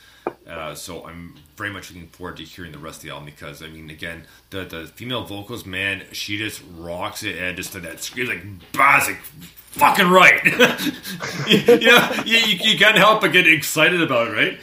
[0.48, 3.62] uh, so I'm very much looking forward to hearing the rest of the album because
[3.62, 8.00] I mean, again, the the female vocals, man, she just rocks it and just that
[8.00, 8.42] screams like
[8.72, 10.42] basic, fucking right.
[11.46, 14.60] you, know, you, you can't help but get excited about it, right?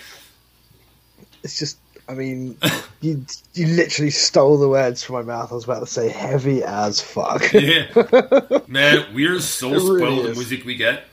[1.44, 1.78] It's just,
[2.10, 2.57] I mean,
[3.01, 5.51] you you literally stole the words from my mouth.
[5.51, 7.53] I was about to say heavy as fuck.
[7.53, 7.86] Yeah,
[8.68, 11.03] man, we're so It spoiled with the music we get.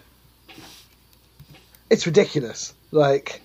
[1.90, 2.72] it's ridiculous.
[2.92, 3.42] Like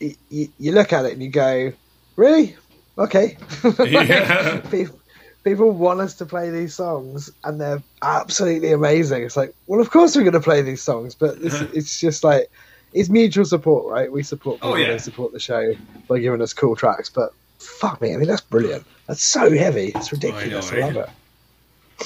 [0.00, 1.72] y- y- you look at it and you go,
[2.16, 2.56] really?
[2.98, 3.36] Okay.
[3.80, 4.60] Yeah.
[4.70, 4.98] people,
[5.44, 9.22] people want us to play these songs and they're absolutely amazing.
[9.22, 12.22] It's like, well, of course we're going to play these songs, but it's, it's just
[12.24, 12.50] like
[12.96, 14.10] it's mutual support, right?
[14.10, 14.88] We support Oh, people, yeah.
[14.92, 15.74] they support the show
[16.08, 17.08] by giving us cool tracks.
[17.10, 18.84] But fuck me, I mean that's brilliant.
[19.06, 19.92] That's so heavy.
[19.94, 20.72] It's ridiculous.
[20.72, 21.08] I, I know, love right?
[21.08, 21.10] it.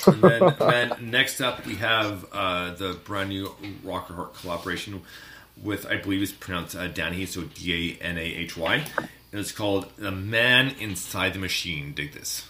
[0.06, 0.54] And then,
[0.98, 3.50] then next up, we have uh, the brand new
[3.82, 5.02] Rocker Heart collaboration
[5.62, 8.84] with, I believe it's pronounced uh, Danny, so D A N A H Y.
[9.32, 11.92] And it's called The Man Inside the Machine.
[11.92, 12.46] Dig this.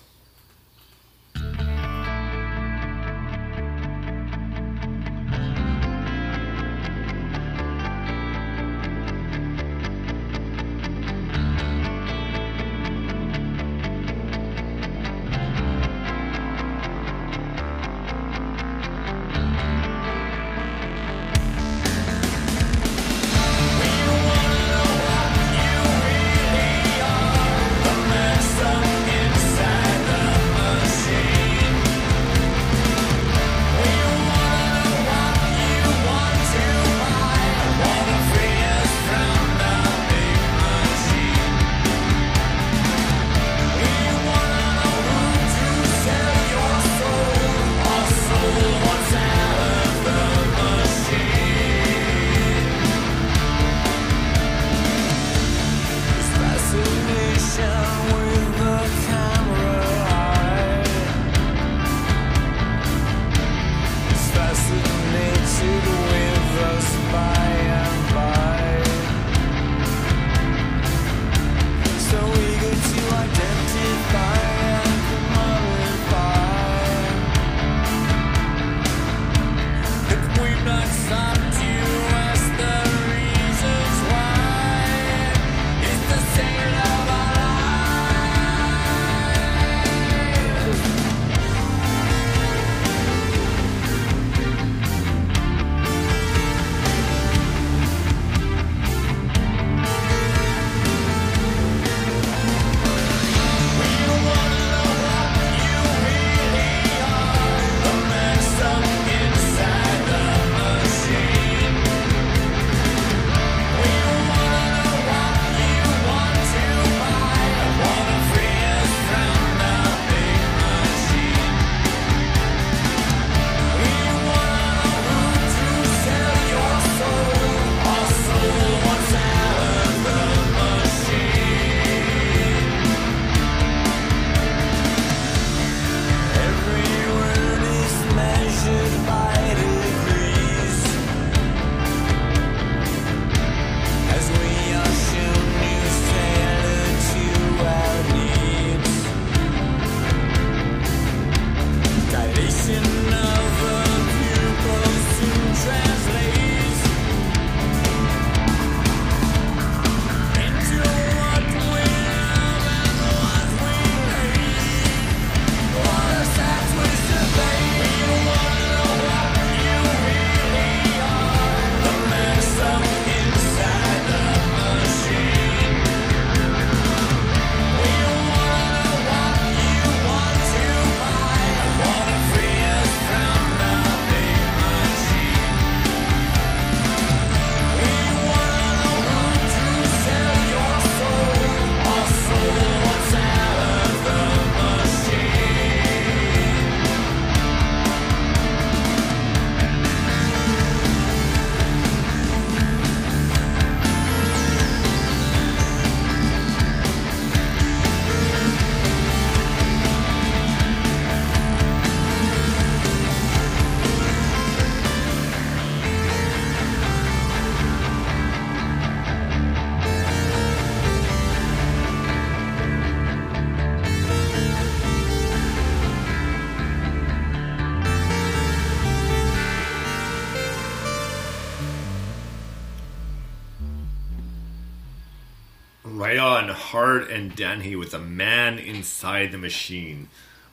[236.74, 240.08] On, Hard and Danny with a man inside the machine.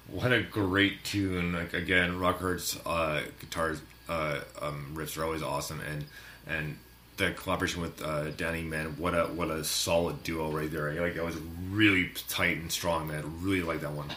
[0.08, 1.54] What a great tune!
[1.54, 6.06] Like again, Rockhart's uh, guitars uh, um, riffs are always awesome, and
[6.48, 6.78] and
[7.18, 10.94] the collaboration with uh, Danny, man, what a what a solid duo right there.
[10.94, 11.38] Like that was
[11.70, 13.24] really tight and strong, man.
[13.42, 14.08] Really like that one.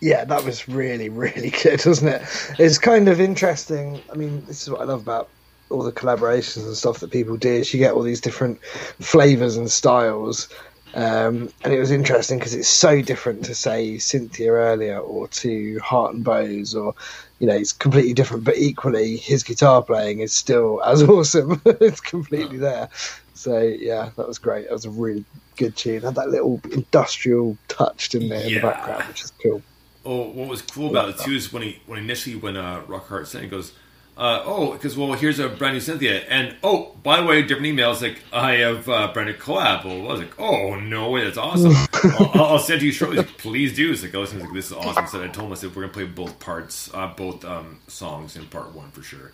[0.00, 2.22] Yeah, that was really, really good, wasn't it?
[2.58, 4.02] It's kind of interesting.
[4.10, 5.28] I mean, this is what I love about
[5.70, 7.72] all the collaborations and stuff that people did.
[7.72, 10.48] You get all these different flavors and styles.
[10.92, 15.78] Um, and it was interesting because it's so different to say Cynthia earlier or to
[15.78, 16.94] Heart and Bows or
[17.38, 21.62] you know it's completely different but equally his guitar playing is still as awesome.
[21.64, 22.88] It's completely there.
[23.34, 24.64] So yeah that was great.
[24.64, 25.24] That was a really
[25.56, 26.02] good tune.
[26.02, 29.62] Had that little industrial touch in there in the background which is cool.
[30.04, 33.08] Oh, what was cool about it too is when he when initially when uh, Rock
[33.08, 33.74] Hard sent, it, he goes,
[34.20, 37.66] uh, "Oh, because well, here's a brand new Cynthia, and oh, by the way, different
[37.66, 38.02] emails.
[38.02, 39.84] Like I have uh, brand new collab.
[39.84, 41.72] Well, I was like, oh no way, that's awesome.
[42.18, 43.16] I'll, I'll- send you shortly.
[43.16, 43.90] Like, Please do.
[43.90, 45.06] It's like, oh, like, this is awesome.
[45.06, 48.36] So I told him I said we're gonna play both parts, uh, both um, songs
[48.36, 49.32] in part one for sure,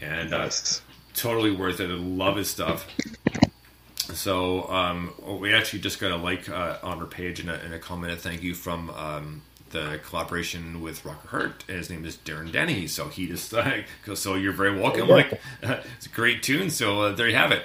[0.00, 0.50] and uh,
[1.14, 1.90] totally worth it.
[1.90, 2.86] I love his stuff.
[4.14, 7.72] So um, we actually just got a like uh, on our page and a, and
[7.74, 8.12] a comment.
[8.12, 11.64] A thank you from um, the collaboration with Rocker Hurt.
[11.68, 12.86] And his name is Darren Denny.
[12.86, 15.08] So he just uh, goes, so you're very welcome.
[15.08, 16.70] Like it's a great tune.
[16.70, 17.62] So uh, there you have it.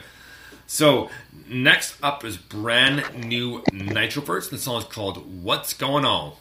[0.67, 1.09] So
[1.47, 4.49] next up is brand new Nitroverse.
[4.49, 6.33] The song is called "What's Going On."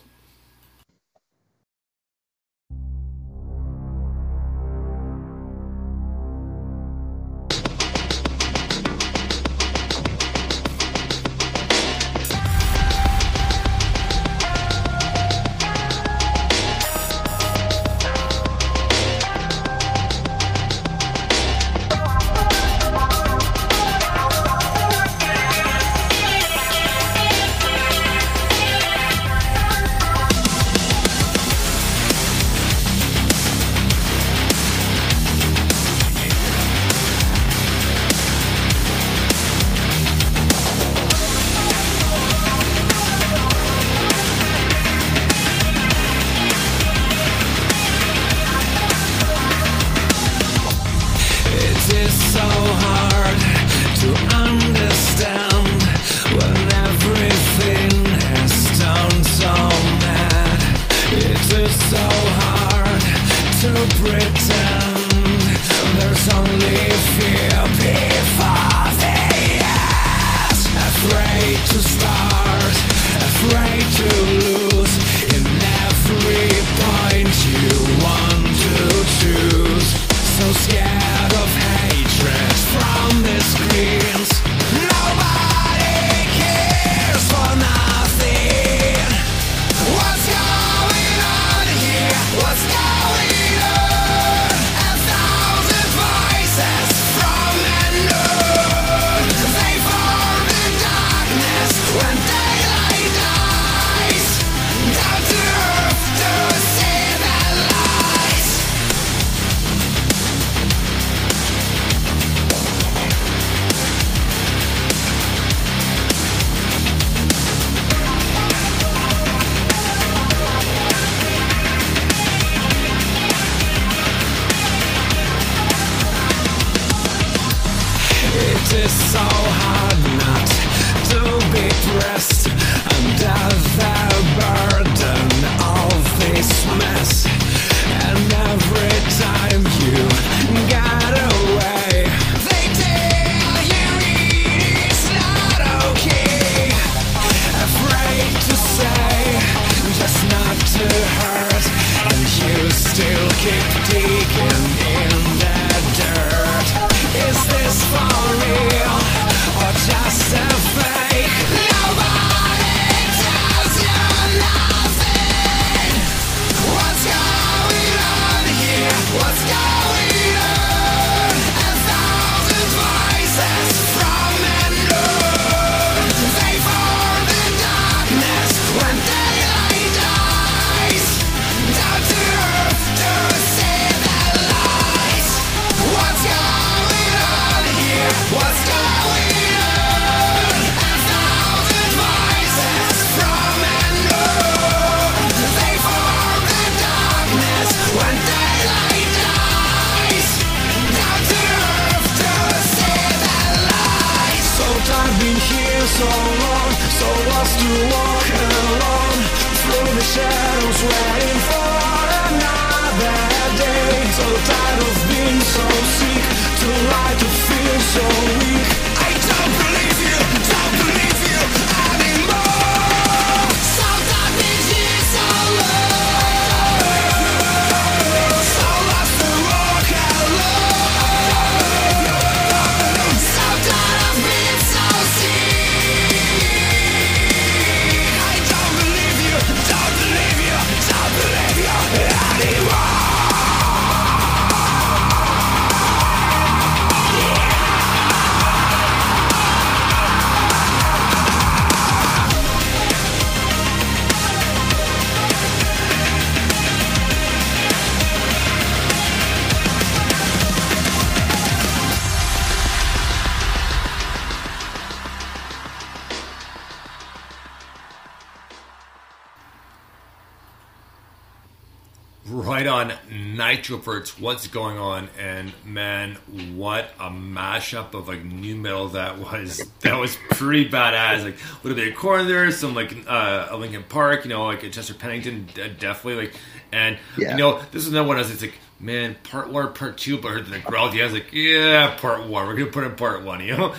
[273.45, 276.15] Nitroverse its what's going on, and man,
[276.55, 279.63] what a mashup of like new metal that was.
[279.81, 281.25] That was pretty badass.
[281.25, 284.47] Like a little bit of Korn there, some like uh, a Linkin Park, you know,
[284.47, 285.47] like a Chester Bennington,
[285.79, 286.35] definitely like,
[286.73, 287.33] and Yeah.
[287.33, 288.17] you know, this is another one.
[288.17, 288.55] I was it's like.
[288.81, 290.95] Man, part one, or part two, but I heard the crowd.
[290.95, 292.47] Yeah, I was like, yeah, part one.
[292.47, 293.73] We're gonna put in part one, you know.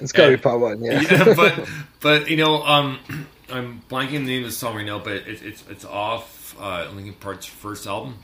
[0.00, 1.00] It's got to be part one, yeah.
[1.00, 1.68] yeah, but
[2.00, 2.98] but you know, um,
[3.50, 6.88] I'm blanking the name of the song right now, but it, it's it's off uh,
[6.94, 8.14] Linkin Park's first album.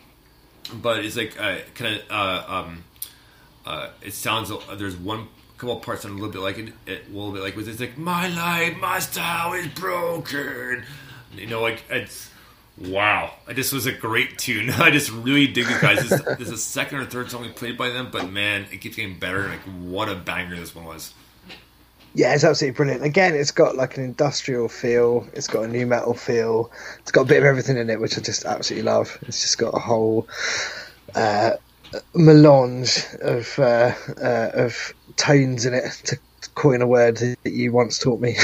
[0.75, 2.85] But it's like uh, kind of uh, um,
[3.67, 4.53] uh, it sounds.
[4.77, 7.55] There's one couple parts sound a little bit like it, it a little bit like
[7.55, 10.85] was it's like my life, my style is broken.
[11.35, 12.31] You know, like it's.
[12.79, 14.71] Wow, just was a great tune.
[14.79, 16.09] I just really dig it, guys.
[16.09, 18.79] This, this is the second or third song we played by them, but man, it
[18.79, 19.47] keeps getting better.
[19.47, 21.13] Like, what a banger this one was.
[22.15, 23.05] Yeah, it's absolutely brilliant.
[23.05, 25.27] Again, it's got like an industrial feel.
[25.33, 26.71] It's got a new metal feel.
[26.99, 29.19] It's got a bit of everything in it, which I just absolutely love.
[29.23, 30.29] It's just got a whole
[31.15, 31.53] uh,
[32.15, 35.91] melange of uh, uh, of tones in it.
[36.05, 36.19] To
[36.55, 38.33] coin a word that you once taught me.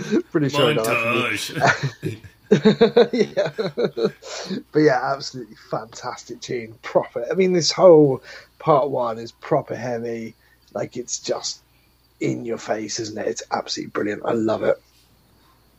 [0.30, 0.96] Pretty sure I know that.
[0.96, 2.20] Montage.
[3.12, 3.50] yeah.
[4.72, 6.74] but yeah, absolutely fantastic tune.
[6.82, 7.26] Proper.
[7.30, 8.22] I mean, this whole
[8.58, 10.34] part one is proper heavy.
[10.74, 11.62] Like it's just
[12.20, 13.28] in your face, isn't it?
[13.28, 14.22] It's absolutely brilliant.
[14.24, 14.80] I love it.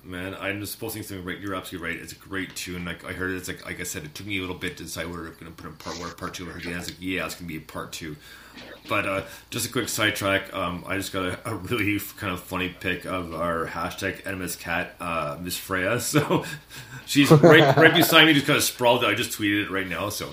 [0.04, 1.40] Man, I'm just posting something right.
[1.40, 2.02] You're absolutely right.
[2.02, 2.86] It's a great tune.
[2.86, 4.78] Like I heard, it, it's like like I said, it took me a little bit
[4.78, 6.50] to decide whether I'm going to put in part one or part two.
[6.50, 8.16] I heard the answer, like, yeah, it's going to be a part two.
[8.90, 9.22] But uh,
[9.52, 10.54] just a quick sidetrack.
[10.54, 14.26] Um, I just got a, a really f- kind of funny pic of our hashtag
[14.28, 16.00] enemies cat, uh, Miss Freya.
[16.02, 16.44] So
[17.06, 19.06] she's right right beside me, just kind of sprawled.
[19.06, 19.12] Out.
[19.12, 20.10] I just tweeted it right now.
[20.10, 20.30] So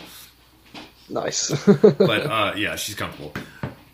[1.08, 1.50] Nice.
[1.66, 3.32] but uh, yeah, she's comfortable.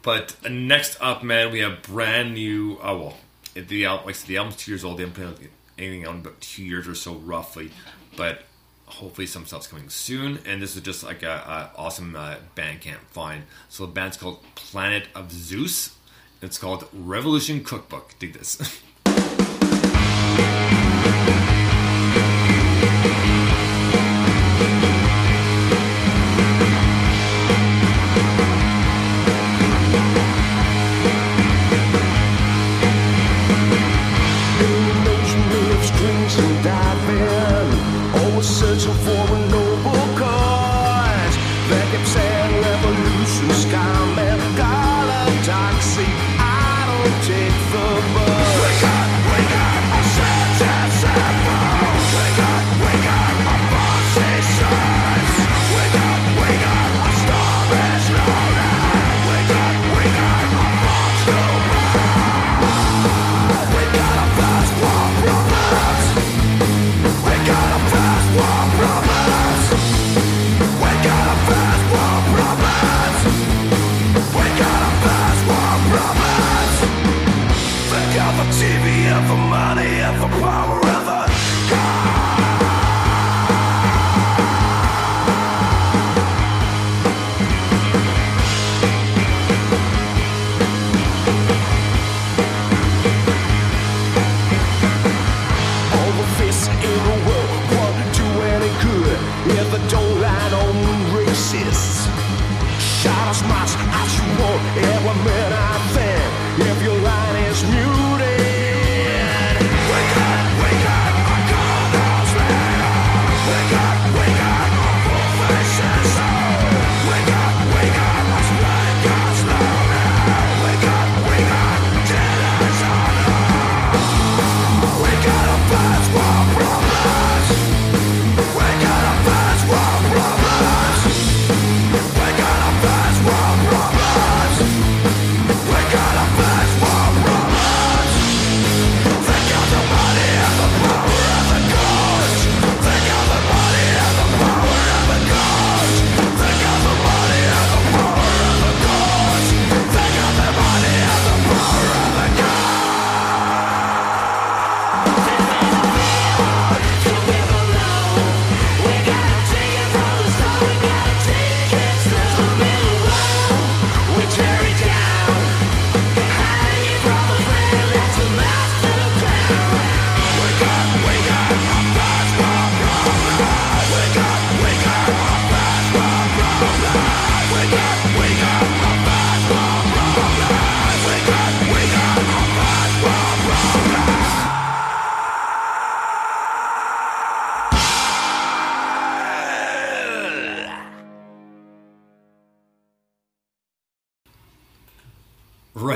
[0.03, 2.79] But uh, next up, man, we have brand new.
[2.83, 3.17] Oh well,
[3.55, 4.99] the album, like I said, the album's two years old.
[4.99, 5.39] They haven't out
[5.79, 7.71] anything in about two years or so, roughly.
[8.17, 8.43] But
[8.95, 10.39] hopefully, some stuff's coming soon.
[10.47, 13.45] And this is just like a, a awesome uh, Bandcamp find.
[13.69, 15.97] So the band's called Planet of Zeus.
[16.43, 18.15] It's called Revolution Cookbook.
[18.19, 18.81] Dig this.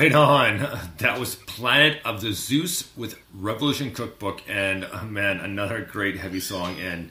[0.09, 0.81] Right on.
[0.99, 6.41] That was Planet of the Zeus with Revolution Cookbook, and uh, man, another great heavy
[6.41, 6.81] song.
[6.81, 7.11] And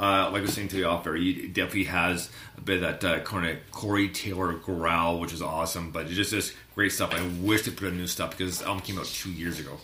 [0.00, 3.00] uh, like I was saying to the off air, he definitely has a bit of
[3.02, 5.90] that uh, kind of Corey Taylor growl, which is awesome.
[5.90, 7.12] But it's just this great stuff.
[7.12, 9.76] I wish they put out new stuff because this album came out two years ago.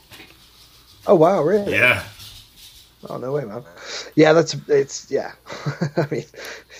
[1.06, 1.70] Oh wow, really?
[1.70, 2.02] Yeah,
[3.08, 3.62] Oh no way, man.
[4.14, 5.32] Yeah, that's it's yeah.
[5.96, 6.24] I mean,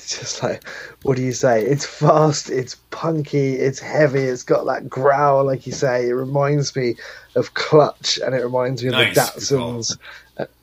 [0.04, 0.62] it's just like
[1.02, 1.62] what do you say?
[1.64, 6.08] It's fast, it's punky, it's heavy, it's got that growl, like you say.
[6.08, 6.96] It reminds me
[7.34, 9.98] of Clutch, and it reminds me of Nice, the Datsuns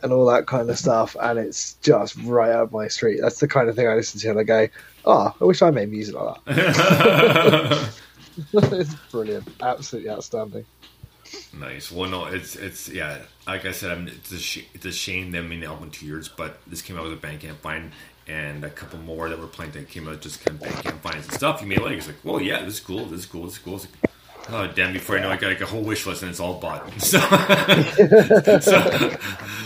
[0.04, 1.16] and- all that kind of stuff.
[1.22, 3.20] And it's just right up my street.
[3.22, 4.68] That's the kind of thing I listen to, and I go,
[5.06, 7.90] "Oh, I wish I made music like that."
[8.54, 10.66] it's brilliant, absolutely outstanding.
[11.54, 11.92] nice.
[11.92, 13.20] Well, no, it's it's yeah.
[13.48, 15.86] Like I said, I mean, it's a sh- it's a shame they made the album
[15.86, 17.92] in two years, but this came out with a Bandcamp find
[18.32, 21.28] and a couple more that were playing that came out just kind of Bandcamp finds
[21.28, 21.62] and stuff.
[21.62, 21.98] You may like.
[21.98, 23.06] It's like, well, yeah, this is cool.
[23.06, 23.44] This is cool.
[23.46, 23.74] This is cool.
[23.74, 23.90] Like,
[24.50, 24.94] oh damn!
[24.94, 26.90] Before I know, I got like a whole wish list and it's all bought.
[27.00, 27.20] So,
[28.60, 29.18] so,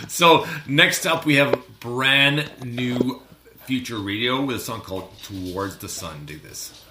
[0.08, 3.22] so next up, we have brand new
[3.64, 6.82] Future Radio with a song called "Towards the Sun." Do this.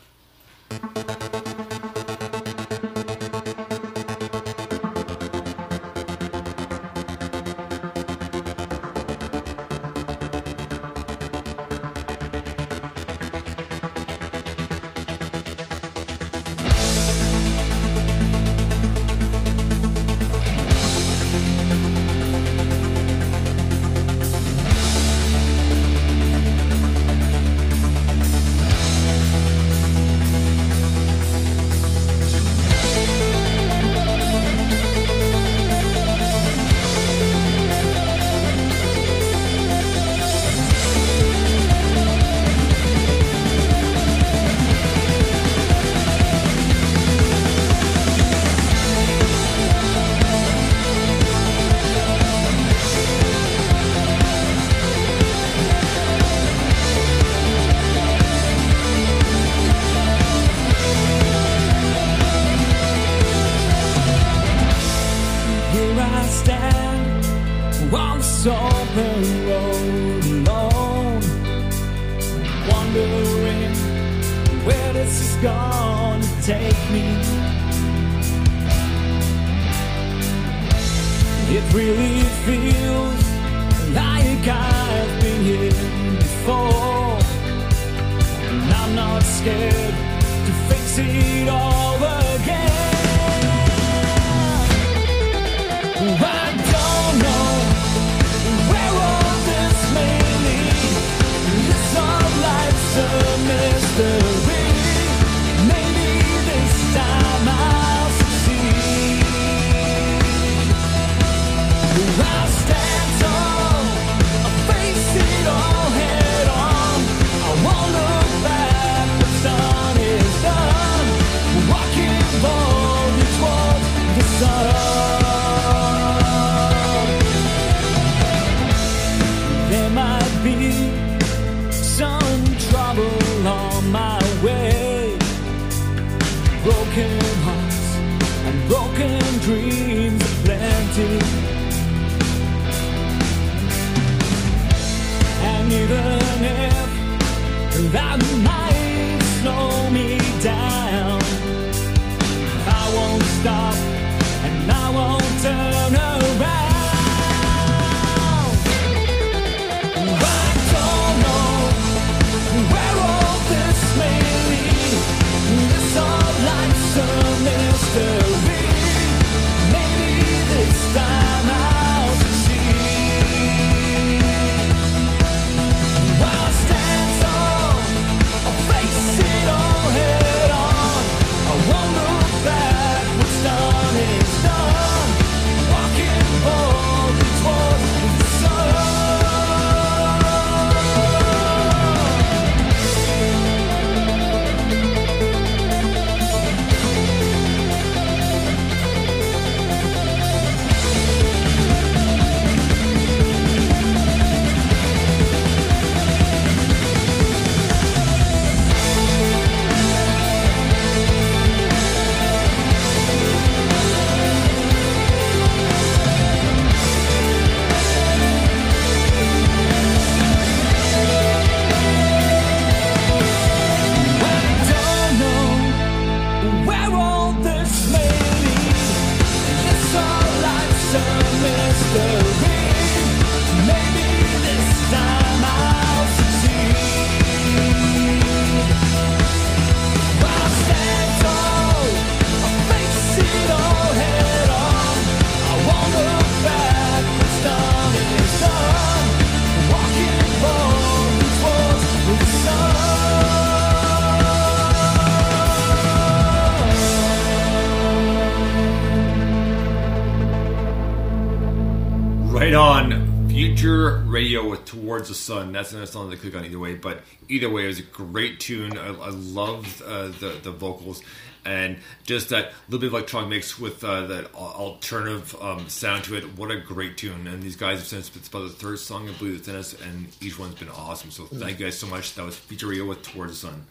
[265.05, 265.51] Towards the Sun.
[265.51, 266.75] That's another song to click on either way.
[266.75, 268.77] But either way, it was a great tune.
[268.77, 271.01] I, I loved uh, the, the vocals.
[271.45, 276.15] And just that little bit of electronic mix with uh, that alternative um, sound to
[276.17, 276.23] it.
[276.37, 277.27] What a great tune.
[277.27, 279.81] And these guys have since, it's about the third song I believe that's in us.
[279.87, 281.11] And each one's been awesome.
[281.11, 282.15] So thank you guys so much.
[282.15, 283.65] That was Future with Towards the Sun.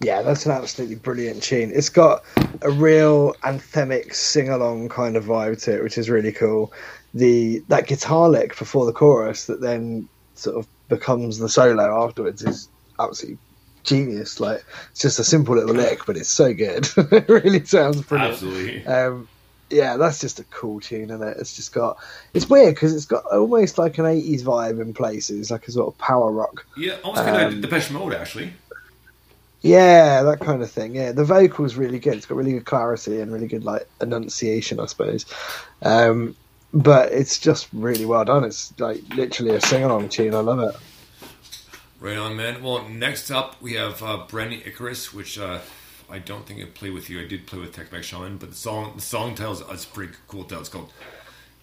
[0.00, 1.72] Yeah, that's an absolutely brilliant tune.
[1.74, 2.22] It's got
[2.62, 6.72] a real anthemic sing along kind of vibe to it, which is really cool.
[7.14, 12.42] The that guitar lick before the chorus that then sort of becomes the solo afterwards
[12.42, 13.38] is absolutely
[13.84, 14.40] genius.
[14.40, 16.88] Like it's just a simple little lick, but it's so good.
[16.96, 18.34] it really sounds brilliant.
[18.34, 18.86] Absolutely.
[18.86, 19.28] Um,
[19.70, 21.38] yeah, that's just a cool tune, and it?
[21.38, 21.96] It's just got
[22.34, 25.88] it's weird because it's got almost like an '80s vibe in places, like a sort
[25.88, 26.64] of power rock.
[26.76, 28.52] Yeah, almost kind of Um, Depeche Mode, actually.
[29.62, 30.94] Yeah, that kind of thing.
[30.94, 32.14] Yeah, the vocals really good.
[32.14, 35.26] It's got really good clarity and really good like enunciation, I suppose.
[35.82, 36.36] Um,
[36.72, 38.44] but it's just really well done.
[38.44, 40.34] It's like literally a sing-along tune.
[40.34, 40.76] I love it.
[42.00, 42.62] Right on, man.
[42.62, 45.60] Well, next up we have uh, Brandy Icarus, which uh,
[46.10, 47.20] I don't think I played with you.
[47.20, 50.14] I did play with Tech Back Shaman, but the song the song tells it's pretty
[50.28, 50.44] cool.
[50.44, 50.60] Title.
[50.60, 50.92] It's called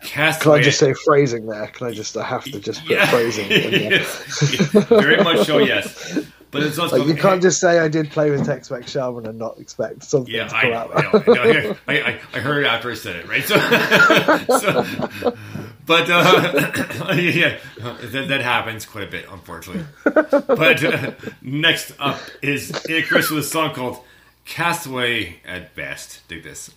[0.01, 0.41] Cast.
[0.41, 1.68] Can I just say phrasing there?
[1.68, 2.18] Can I just?
[2.18, 3.49] I have to just put yeah, phrasing.
[3.49, 3.99] in there.
[4.99, 5.60] very much so.
[5.60, 6.20] Yes,
[6.54, 9.26] but it's also Like you can't just say I did play with Tex Mex Shaman
[9.26, 10.78] and not expect something Yeah, to I come know.
[10.78, 10.91] out.
[10.95, 11.01] I,
[11.34, 11.93] know, I.
[11.93, 13.43] I, I, I heard it after I said it, right?
[13.43, 13.58] So,
[14.60, 15.36] so
[15.86, 19.84] but uh, yeah, that, that happens quite a bit, unfortunately.
[20.06, 23.97] But uh, next up is Icarus with a song called
[24.45, 26.70] "Castaway at Best." Dig this.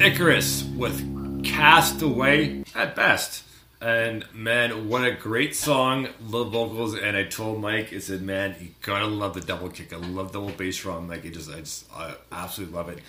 [0.00, 3.44] Icarus with Castaway at best.
[3.82, 6.08] And man, what a great song!
[6.22, 9.92] Love vocals, and I told Mike, I said, "Man, you gotta love the double kick.
[9.92, 11.08] I love double bass drum.
[11.08, 13.00] Like it just, I just, I absolutely love it."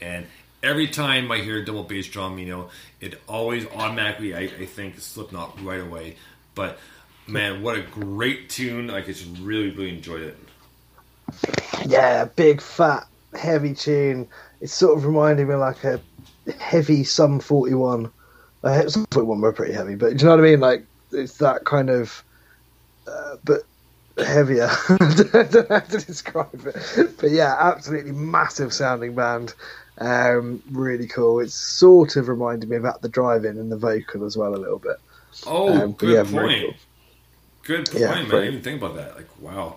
[0.00, 0.26] And
[0.60, 2.70] every time I hear double bass drum, you know,
[3.00, 6.16] it always automatically, I, I think Slipknot right away.
[6.56, 6.78] But
[7.28, 8.88] man, what a great tune!
[8.88, 10.38] Like, I just really, really enjoyed it.
[11.86, 14.28] Yeah, big fat heavy tune.
[14.60, 16.00] It's sort of reminding me like a
[16.58, 18.10] heavy Sum 41.
[18.62, 20.60] Uh, Sum 41 were pretty heavy, but do you know what I mean?
[20.60, 22.22] Like it's that kind of,
[23.06, 23.62] uh, but
[24.18, 24.68] heavier.
[24.88, 29.54] I don't know how to describe it, but yeah, absolutely massive sounding band.
[29.98, 31.40] Um, really cool.
[31.40, 34.78] It's sort of reminded me about the drive-in and the vocal as well a little
[34.78, 34.96] bit.
[35.46, 36.62] Oh, Um, good yeah, point.
[36.62, 36.74] cool.
[37.64, 38.18] Good point, Yeah, man.
[38.18, 39.16] I didn't even think about that.
[39.16, 39.76] Like, wow.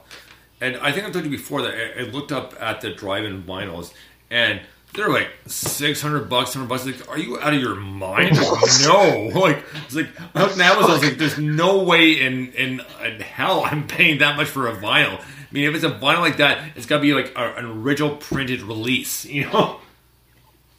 [0.62, 3.44] And I think I told you before that I, I looked up at the drive-in
[3.44, 3.92] vinyls,
[4.32, 4.62] and
[4.94, 6.86] they're like six hundred bucks, hundred bucks.
[6.86, 8.36] Like, are you out of your mind?
[8.84, 9.30] no.
[9.40, 10.92] Like, it's like I looked Amazon.
[10.92, 14.68] I was like, there's no way in, in in hell I'm paying that much for
[14.68, 15.20] a vinyl.
[15.20, 17.66] I mean, if it's a vinyl like that, it's got to be like a, an
[17.66, 19.26] original printed release.
[19.34, 19.80] You know?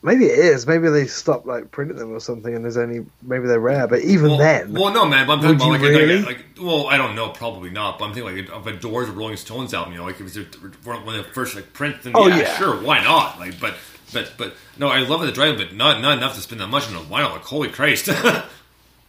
[0.02, 0.66] Maybe it is.
[0.66, 3.86] Maybe they stopped like printing them or something, and there's only maybe they're rare.
[3.86, 5.26] But even Well, then, well, no, man.
[5.26, 6.22] But I'm talking about like, really?
[6.22, 7.98] like, well, I don't know, probably not.
[7.98, 9.94] But I'm thinking like of a Doors or Rolling Stones album.
[9.94, 12.56] You know, like if it's one of the first like prints, then Oh, yeah, yeah.
[12.58, 13.38] sure, why not?
[13.38, 13.76] Like, but
[14.14, 16.88] but but no, I love the drive, but not not enough to spend that much
[16.88, 17.32] on a vinyl.
[17.32, 18.08] Like, holy Christ!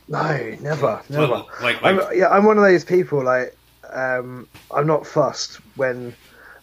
[0.07, 1.27] No, never, never.
[1.27, 3.23] Well, like- I'm, yeah, I'm one of those people.
[3.23, 3.57] Like,
[3.91, 6.13] um, I'm not fussed when,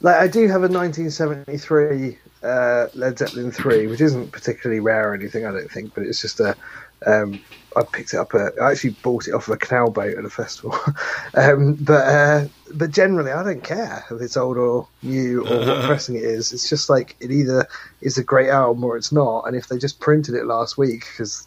[0.00, 5.14] like, I do have a 1973 uh, Led Zeppelin three, which isn't particularly rare or
[5.14, 6.56] anything, I don't think, but it's just a.
[7.04, 7.40] Um,
[7.76, 8.34] I picked it up.
[8.34, 10.76] I actually bought it off of a canal boat at a festival,
[11.34, 15.84] um, but uh, but generally I don't care if it's old or new or what
[15.86, 16.52] pressing it is.
[16.52, 17.66] It's just like it either
[18.00, 19.46] is a great album or it's not.
[19.46, 21.46] And if they just printed it last week because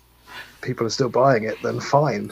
[0.61, 2.27] people are still buying it, then fine.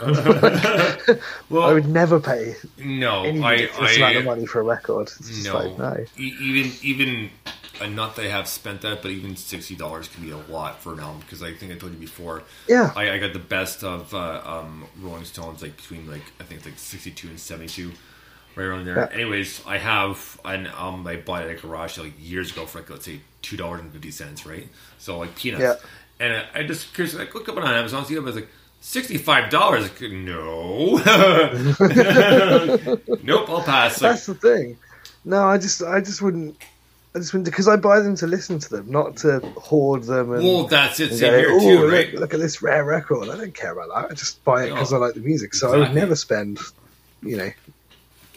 [1.49, 5.09] well, I would never pay no, any I amount of money for a record.
[5.19, 5.59] It's just no.
[5.59, 6.05] like no.
[6.17, 7.29] Even even.
[7.87, 10.93] Not that I have spent that, but even sixty dollars can be a lot for
[10.93, 12.43] an album because I think I told you before.
[12.67, 12.91] Yeah.
[12.95, 16.59] I, I got the best of uh, um, Rolling Stones, like between like I think
[16.59, 17.91] it's like sixty-two and seventy-two,
[18.55, 18.97] right around there.
[18.97, 19.09] Yeah.
[19.13, 22.79] Anyways, I have an album I bought it at a garage like years ago for
[22.79, 24.67] like let's say two dollars and fifty cents, right?
[24.97, 25.61] So like peanuts.
[25.61, 25.75] Yeah.
[26.19, 28.49] And I, I just curious, like look up on Amazon, see it, I was like
[28.81, 29.89] sixty-five dollars.
[30.01, 30.97] No,
[33.23, 34.01] nope, I'll pass.
[34.01, 34.77] Like, That's the thing.
[35.25, 36.57] No, I just I just wouldn't.
[37.15, 40.33] I just wouldn't because I buy them to listen to them, not to hoard them.
[40.33, 41.09] And, well, that's it.
[41.11, 42.13] go, here "Ooh, too, look, right?
[42.15, 43.29] look at this rare record.
[43.29, 44.11] I don't care about that.
[44.11, 44.97] I just buy it because No.
[44.97, 45.53] I like the music.
[45.53, 46.59] So I would never spend,
[47.21, 47.51] you know,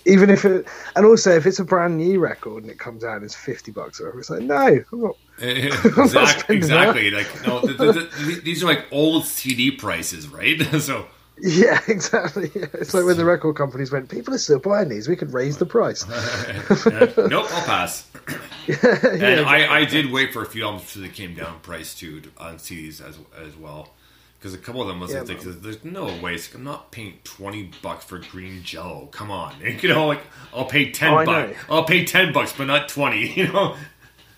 [0.05, 0.66] even if it.
[0.94, 3.73] And also, if it's a brand new record and it comes out and it's fifty
[3.73, 4.57] bucks or whatever, it's like no,
[4.93, 5.16] I'm not.
[5.39, 7.11] exactly, spending exactly.
[7.11, 10.61] Like no, th th th these are like old CD prices, right?
[10.81, 11.07] so
[11.39, 12.51] Yeah, exactly.
[12.55, 12.66] Yeah.
[12.74, 15.09] It's like when the record companies went, people are still buying these.
[15.09, 16.09] We could raise the price.
[16.09, 18.07] uh, nope, I'll pass.
[18.28, 22.23] And I, I did wait for a few albums until they came down price too
[22.39, 23.90] on CDs as as well.
[24.39, 26.32] Because a couple of them was Yeah, like, there's no way.
[26.32, 29.09] Like, I'm not paying twenty bucks for green Jello.
[29.11, 30.20] Come on, you know, like
[30.55, 31.59] I'll pay ten Oh, bucks.
[31.69, 33.28] I'll pay ten bucks, but not twenty.
[33.36, 33.77] You know.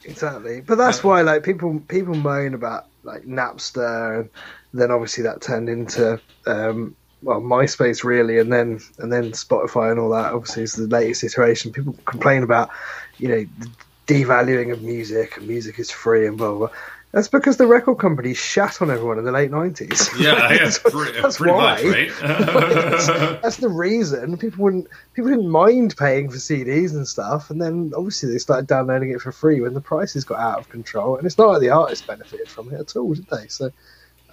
[0.04, 4.30] Exactly, but that's why like people people moan about like Napster, and
[4.72, 9.98] then obviously that turned into um, well MySpace really, and then and then Spotify and
[10.00, 10.32] all that.
[10.32, 11.72] Obviously, is the latest iteration.
[11.72, 12.70] People complain about
[13.18, 13.70] you know the
[14.06, 16.58] devaluing of music and music is free and blah blah.
[16.68, 16.76] blah.
[17.12, 20.10] That's because the record companies shat on everyone in the late nineties.
[20.18, 21.82] Yeah, yeah, pretty, that's pretty why.
[21.82, 22.10] much, right?
[22.20, 23.06] that's,
[23.42, 27.92] that's the reason people wouldn't people didn't mind paying for CDs and stuff, and then
[27.96, 31.16] obviously they started downloading it for free when the prices got out of control.
[31.16, 33.48] And it's not like the artists benefited from it at all, did they?
[33.48, 33.70] So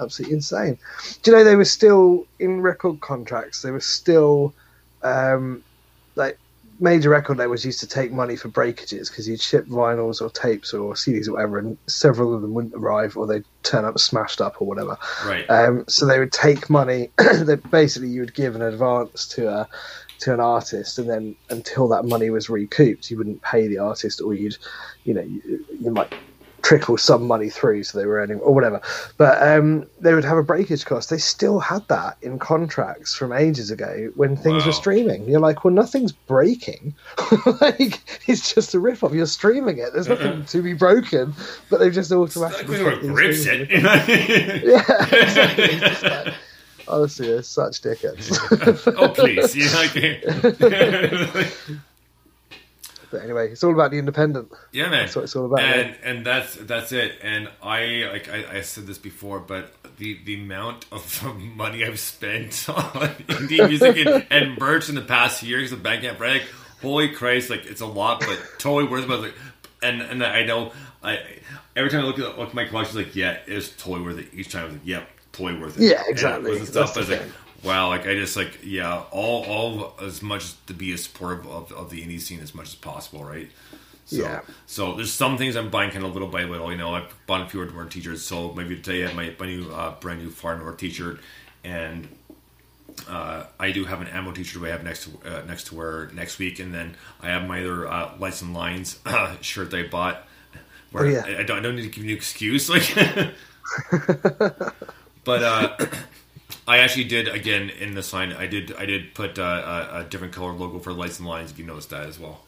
[0.02, 0.78] absolutely insane.
[1.24, 3.62] Do you know they were still in record contracts?
[3.62, 4.53] They were still
[5.02, 5.64] um,
[6.16, 6.38] like
[6.80, 10.73] major record labels used to take money for breakages because you'd ship vinyls or tapes
[10.73, 14.41] or CDs or whatever, and several of them wouldn't arrive or they'd turn up smashed
[14.41, 14.97] up or whatever.
[15.26, 15.49] right.
[15.49, 19.69] Um, so they would take money that basically you would give an advance to a
[20.19, 24.22] to an artist, and then until that money was recouped, you wouldn't pay the artist,
[24.22, 24.57] or you'd,
[25.03, 26.10] you know, you, you might
[26.66, 28.82] trickle some money through, so they were earning or whatever.
[29.18, 31.12] But um, they would have a breakage cost.
[31.12, 34.68] They still had that in contracts from ages ago when things Wow.
[34.70, 35.30] were streaming.
[35.30, 36.96] You're like, well, nothing's breaking.
[37.62, 39.14] like it's just a rip off.
[39.14, 39.94] You're streaming it.
[39.94, 41.34] There's nothing to be broken,
[41.70, 42.78] but they've just Like automatically.
[42.80, 43.72] we were put these grips it.
[43.72, 43.86] in.
[44.66, 45.80] Yeah, exactly.
[46.10, 46.34] Like,
[46.88, 48.94] honestly, they're such dickheads.
[48.98, 49.82] oh please, you know,
[51.40, 51.52] like,
[53.16, 54.52] but anyway, it's all about the independent.
[54.72, 55.04] Yeah, man.
[55.04, 57.14] That's what it's all about, And and that's that's it.
[57.22, 61.24] And I like I, I said this before, but the the amount of
[61.56, 65.80] money I've spent on indie music and, and merch in the past year because of
[65.80, 66.42] Bandcamp, right?
[66.42, 66.50] Like,
[66.82, 69.08] holy Christ, like it's a lot, but totally worth it.
[69.08, 69.34] But like,
[69.82, 70.72] and and I know
[71.04, 71.20] I
[71.76, 74.28] every time I look at look at my collection, like yeah, it's totally worth it.
[74.34, 75.84] Each time I was like, yep, totally worth it.
[75.84, 76.52] Yeah, And exactly.
[76.52, 77.32] with the stuff, That's I was like.
[77.66, 81.72] Wow, like I just like yeah, all all as much to be as supportive of,
[81.72, 83.50] of the indie scene as much as possible, right?
[84.06, 84.42] So, Yeah.
[84.68, 86.72] So there's some things I'm buying kind of little by little.
[86.72, 88.22] You know, I've bought a few Word t-shirts.
[88.22, 91.20] So maybe today I have my, my new uh, brand new Far North t-shirt,
[91.64, 92.08] and
[93.10, 96.10] uh, I do have an ammo t-shirt I have next to uh, next to wear
[96.14, 99.00] next week, and then I have my other uh, Lights and Lines
[99.42, 100.28] shirt that I bought.
[100.92, 101.24] Where Oh, yeah.
[101.26, 102.94] I, I don't I don't need to give you an excuse, like.
[105.24, 105.76] but uh,
[106.68, 108.34] I actually did again in the sign.
[108.34, 111.52] I did I did put uh, a, a different color logo for Lights and Lines.
[111.52, 112.42] If you noticed that as well.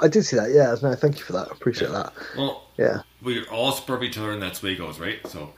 [0.00, 0.50] I did see that.
[0.52, 1.48] Yeah, no, thank you for that.
[1.48, 2.12] I appreciate that.
[2.36, 5.18] Well, Yeah, we all support each other, and that's the way it goes, right?
[5.26, 5.52] So.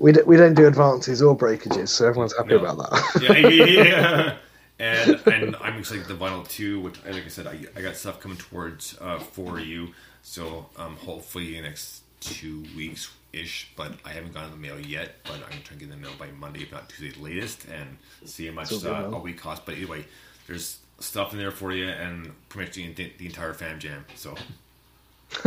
[0.00, 2.56] we d- we don't do advances or breakages, so everyone's happy No.
[2.64, 3.22] about that.
[3.22, 4.36] yeah, yeah, yeah.
[4.80, 8.20] And and I'm excited the vinyl too, which like I said, I, I got stuff
[8.20, 9.88] coming towards uh, for you.
[10.22, 14.78] So um, hopefully in the next two weeks ish, but I haven't gotten the mail
[14.80, 15.16] yet.
[15.24, 18.46] But I'm trying to get the mail by Monday, if not Tuesday latest, and see
[18.46, 19.64] how much uh, a week costs.
[19.64, 20.04] But anyway,
[20.46, 24.04] there's stuff in there for you, and pretty much the, the entire fam jam.
[24.14, 24.34] So.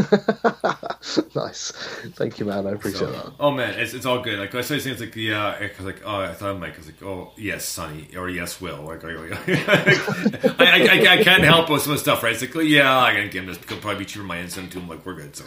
[1.36, 1.72] nice,
[2.16, 2.68] thank you, man.
[2.68, 3.34] I appreciate So, that.
[3.40, 4.38] oh man, it's, it's all good.
[4.38, 6.76] Like I saying, it's like yeah, I was like oh, I thought Mike.
[6.76, 8.84] I was like oh yes, Sonny or yes, Will.
[8.84, 9.16] Like, like,
[9.50, 12.34] I, I, I, I can't help with some of the stuff, right?
[12.40, 13.58] It's like yeah, I gotta give him this.
[13.58, 14.88] Could probably be cheaper my instant to him.
[14.88, 15.36] Like we're good.
[15.36, 15.46] So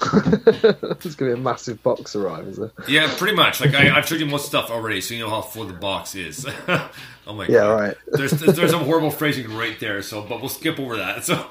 [0.12, 2.72] There's gonna be a massive box arrive, is there?
[2.88, 3.60] yeah, pretty much.
[3.60, 6.14] Like I, I've showed you most stuff already, so you know how full the box
[6.14, 6.46] is.
[6.68, 6.90] oh
[7.26, 7.96] my Yeah, god, right.
[8.08, 10.02] There's there's some horrible phrasing right there.
[10.02, 11.24] So but we'll skip over that.
[11.24, 11.46] So.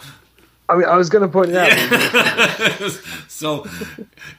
[0.69, 2.91] I mean, I was going to point it out.
[3.27, 3.67] so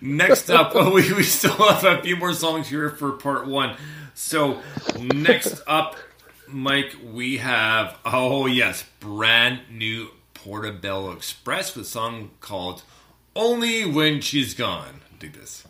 [0.01, 3.77] next up we, we still have a few more songs here for part one
[4.15, 4.61] so
[4.99, 5.97] next up
[6.49, 12.83] mike we have oh yes brand new portobello express with a song called
[13.37, 15.01] only when she's gone.
[15.19, 15.65] Dig this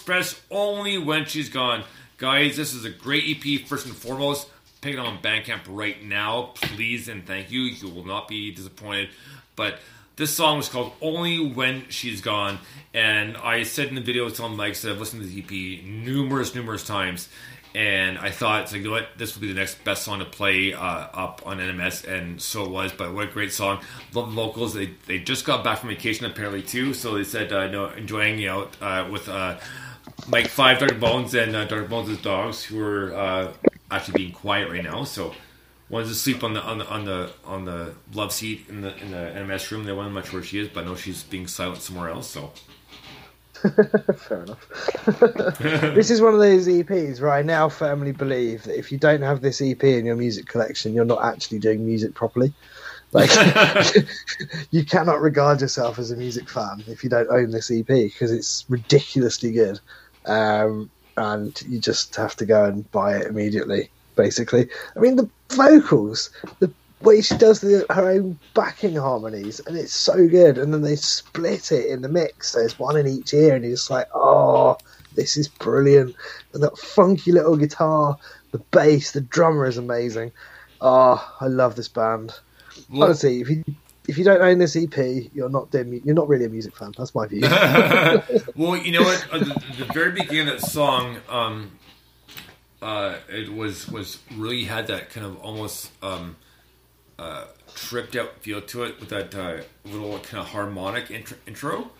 [0.00, 1.84] Express only when she's gone.
[2.16, 4.48] Guys, this is a great EP, first and foremost.
[4.80, 7.60] Pick it on Bandcamp right now, please and thank you.
[7.60, 9.10] You will not be disappointed.
[9.56, 9.78] But
[10.16, 12.60] this song was called Only When She's Gone.
[12.94, 15.84] And I said in the video, it's on Mike, said I've listened to the EP
[15.84, 17.28] numerous, numerous times.
[17.74, 20.24] And I thought, so you know what, this will be the next best song to
[20.24, 22.90] play uh, up on NMS, and so it was.
[22.90, 23.80] But what a great song!
[24.12, 24.74] Love the vocals.
[24.74, 28.40] They they just got back from vacation apparently too, so they said uh, no, enjoying
[28.40, 29.28] you know uh, with
[30.28, 33.52] Mike Five, Dark Bones, and uh, Dark Bones' dogs, who are uh,
[33.90, 35.04] actually being quiet right now.
[35.04, 35.34] So
[35.88, 39.10] one's asleep on the on the on the on the love seat in the in
[39.10, 39.84] the NMS room.
[39.84, 42.28] They wonder much where she is, but I know she's being silent somewhere else.
[42.28, 42.52] So
[44.16, 45.58] Fair enough.
[45.58, 49.20] this is one of those EPs where I now firmly believe that if you don't
[49.20, 52.54] have this EP in your music collection, you're not actually doing music properly.
[53.12, 53.30] Like,
[54.70, 58.32] you cannot regard yourself as a music fan if you don't own this EP because
[58.32, 59.78] it's ridiculously good.
[60.26, 64.68] Um, and you just have to go and buy it immediately, basically.
[64.96, 66.30] I mean, the vocals,
[66.60, 66.70] the
[67.02, 70.58] way she does the, her own backing harmonies, and it's so good.
[70.58, 72.52] And then they split it in the mix.
[72.52, 74.78] There's one in each ear, and just like, oh,
[75.14, 76.14] this is brilliant.
[76.54, 78.16] And that funky little guitar,
[78.52, 80.32] the bass, the drummer is amazing.
[80.80, 82.32] Oh, I love this band.
[82.92, 83.64] Honestly, if you
[84.10, 84.96] if you don't own this EP,
[85.32, 86.92] you're not doing, you're not really a music fan.
[86.98, 87.42] That's my view.
[88.56, 89.24] well, you know what?
[89.32, 91.70] At the, the very beginning of that song, um,
[92.82, 96.36] uh, it was was really had that kind of almost um,
[97.20, 97.44] uh,
[97.76, 101.36] tripped out feel to it with that uh, little kind of harmonic intro.
[101.46, 101.90] intro.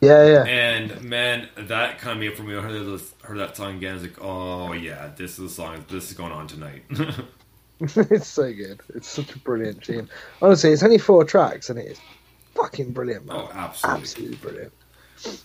[0.00, 0.44] yeah, yeah.
[0.44, 2.56] And man, that kind of made it for me.
[2.56, 3.92] I heard, this, heard that song again.
[3.92, 5.84] I was like, oh yeah, this is the song.
[5.88, 6.82] This is going on tonight.
[7.80, 8.80] it's so good.
[8.94, 10.08] It's such a brilliant tune.
[10.40, 12.00] Honestly, it's only four tracks, and it is
[12.54, 13.36] fucking brilliant, man.
[13.36, 14.00] oh, absolutely.
[14.00, 14.72] Absolutely brilliant.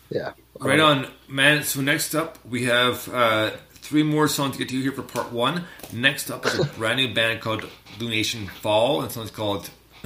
[0.10, 0.32] Yeah.
[0.60, 1.64] Right on, man.
[1.64, 5.32] So next up, we have uh, three more songs to get to here for part
[5.32, 5.66] one.
[5.94, 7.66] Next up is a brand new band called
[7.98, 9.70] Lunation Fall, and song's called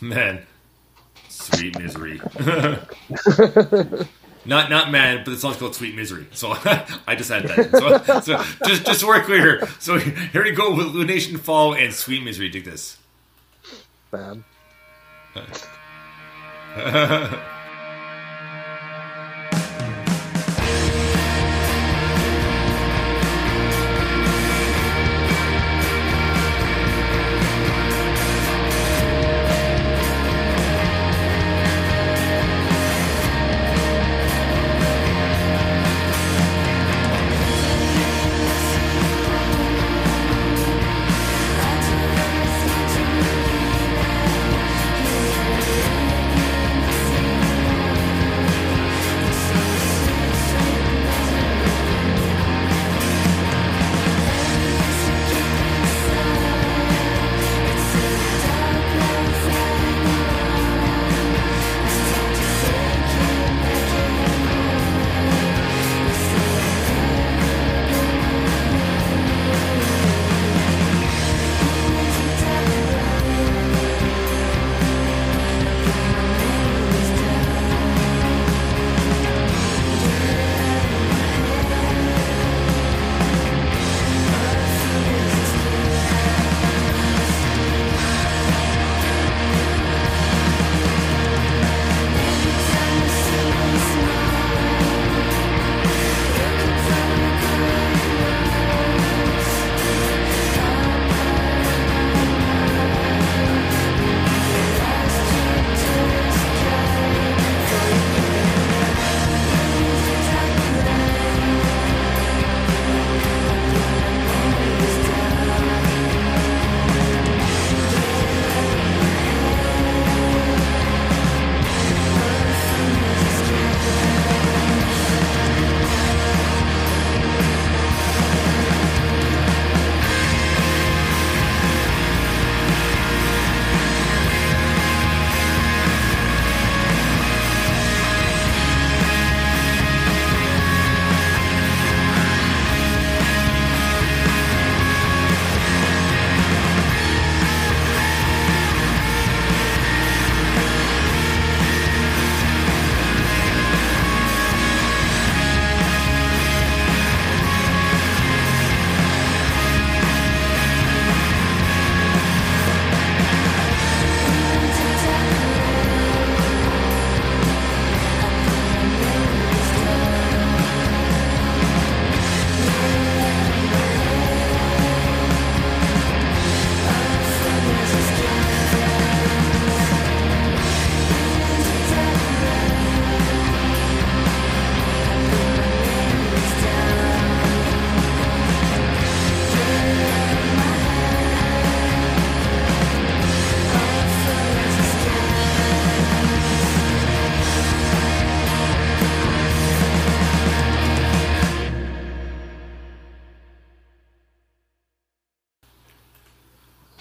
[0.00, 0.42] Man,
[1.28, 2.20] Sweet Misery.
[4.46, 6.26] Not not man, but the song's called Sweet Misery.
[6.32, 6.50] So
[7.06, 7.70] I just had that.
[7.70, 9.66] So, so just just so we're clear.
[9.78, 12.48] So here we go with Lunation Fall and Sweet Misery.
[12.48, 12.98] Dig this.
[14.12, 14.44] Man.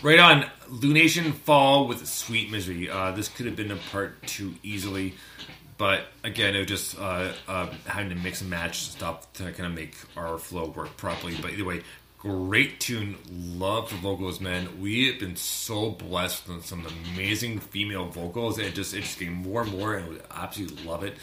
[0.06, 0.46] Right on.
[0.70, 2.88] Lunation Fall with Sweet Misery.
[2.88, 5.16] Uh, this could have been a part two easily,
[5.80, 9.66] but again, it was just uh, uh, having to mix and match stuff to kind
[9.66, 11.36] of make our flow work properly.
[11.42, 11.82] But either way,
[12.20, 13.18] great tune.
[13.32, 14.80] Love the vocals, man.
[14.80, 18.60] We have been so blessed with some amazing female vocals.
[18.60, 21.18] It just it's just getting more and more, and we absolutely love it.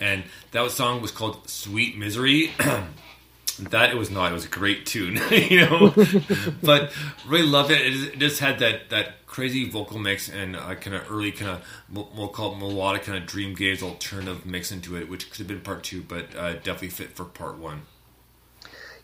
[0.00, 2.50] And that song was called Sweet Misery.
[3.58, 4.30] that it was not.
[4.30, 5.94] It was a great tune, you know.
[6.62, 6.92] but
[7.26, 7.80] really loved it.
[7.80, 11.62] It just- had that that crazy vocal mix and uh, kind of early kind of
[12.16, 15.48] we'll call it melodic kind of dream gaze alternative mix into it, which could have
[15.48, 17.82] been part two, but uh, definitely fit for part one.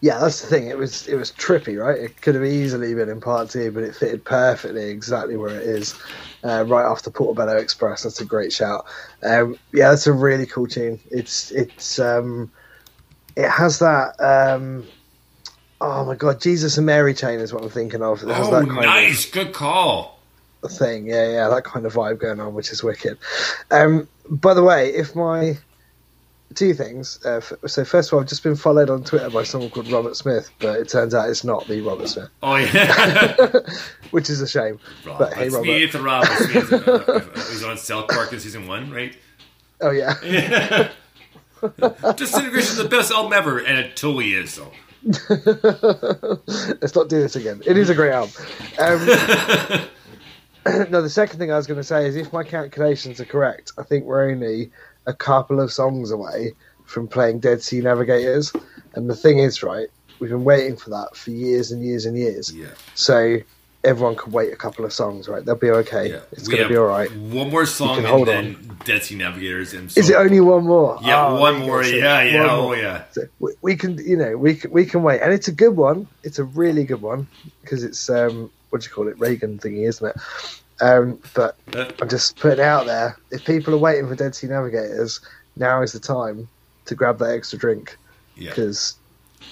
[0.03, 0.69] Yeah, that's the thing.
[0.69, 1.99] It was it was trippy, right?
[1.99, 5.63] It could have easily been in part two, but it fitted perfectly exactly where it
[5.63, 5.95] is,
[6.43, 8.05] uh, right after Portobello Express.
[8.05, 8.87] That's a great shout.
[9.23, 10.99] Um, yeah, that's a really cool tune.
[11.11, 12.51] It's it's um,
[13.41, 14.15] it has that.
[14.21, 14.87] Um,
[15.81, 18.23] oh my god, Jesus and Mary chain is what I'm thinking of.
[18.23, 20.21] It has Oh, that kind nice, good call.
[20.69, 21.07] thing.
[21.07, 23.19] Yeah, yeah, that kind of vibe going on, which is wicked.
[23.71, 25.59] Um, by the way, if my
[26.57, 27.21] two things.
[27.25, 29.89] Uh, f- so first of all, I've just been followed on Twitter by someone called
[29.91, 33.37] Robert Smith, but it turns out it's not the Robert Smith, Oh yeah,
[34.11, 34.81] which is a shame.
[35.05, 36.41] but hey, Robert Robert.
[36.41, 36.99] Smith, Robert Smith.
[36.99, 39.17] Uh, He's on South Park in season one, right?
[39.81, 40.91] Oh yeah.
[42.17, 44.53] Disintegration is the best album ever, and it totally is.
[44.53, 44.71] So
[45.03, 47.63] Let's not do this again.
[47.67, 48.35] It is a great album.
[48.79, 49.07] Um,
[50.91, 53.73] no, the second thing I was going to say is if my calculations are correct,
[53.79, 54.71] I think we're only
[55.07, 56.53] a couple of songs away
[56.85, 58.53] from playing Dead Sea Navigators.
[58.95, 59.89] And the thing is, right,
[60.19, 62.55] we've been waiting for that for years and years and years.
[62.55, 62.69] yeah.
[62.95, 63.39] So
[63.83, 65.45] everyone can wait a couple of songs, right?
[65.45, 66.11] They'll be okay.
[66.11, 67.11] Yeah, It's going to be all right.
[67.17, 69.73] One more song and hold then Dead Sea Navigators.
[69.73, 70.99] And Is it only one more?
[71.03, 71.83] Yeah, Oh, one more.
[71.83, 72.41] So Yeah, yeah.
[72.41, 72.77] one Oh, more.
[72.77, 73.05] yeah.
[73.13, 75.77] So we, we can, you know, we can, we can wait, and it's a good
[75.77, 76.07] one.
[76.23, 77.27] It's a really good one
[77.63, 80.17] because it's um, what do you call it, Reagan thingy, isn't it?
[80.83, 83.17] Um, but Uh, I'm just putting it out there.
[83.31, 85.21] If people are waiting for Dead Sea Navigators,
[85.57, 86.49] now is the time
[86.87, 87.97] to grab that extra drink
[88.37, 88.51] yeah.
[88.51, 88.97] because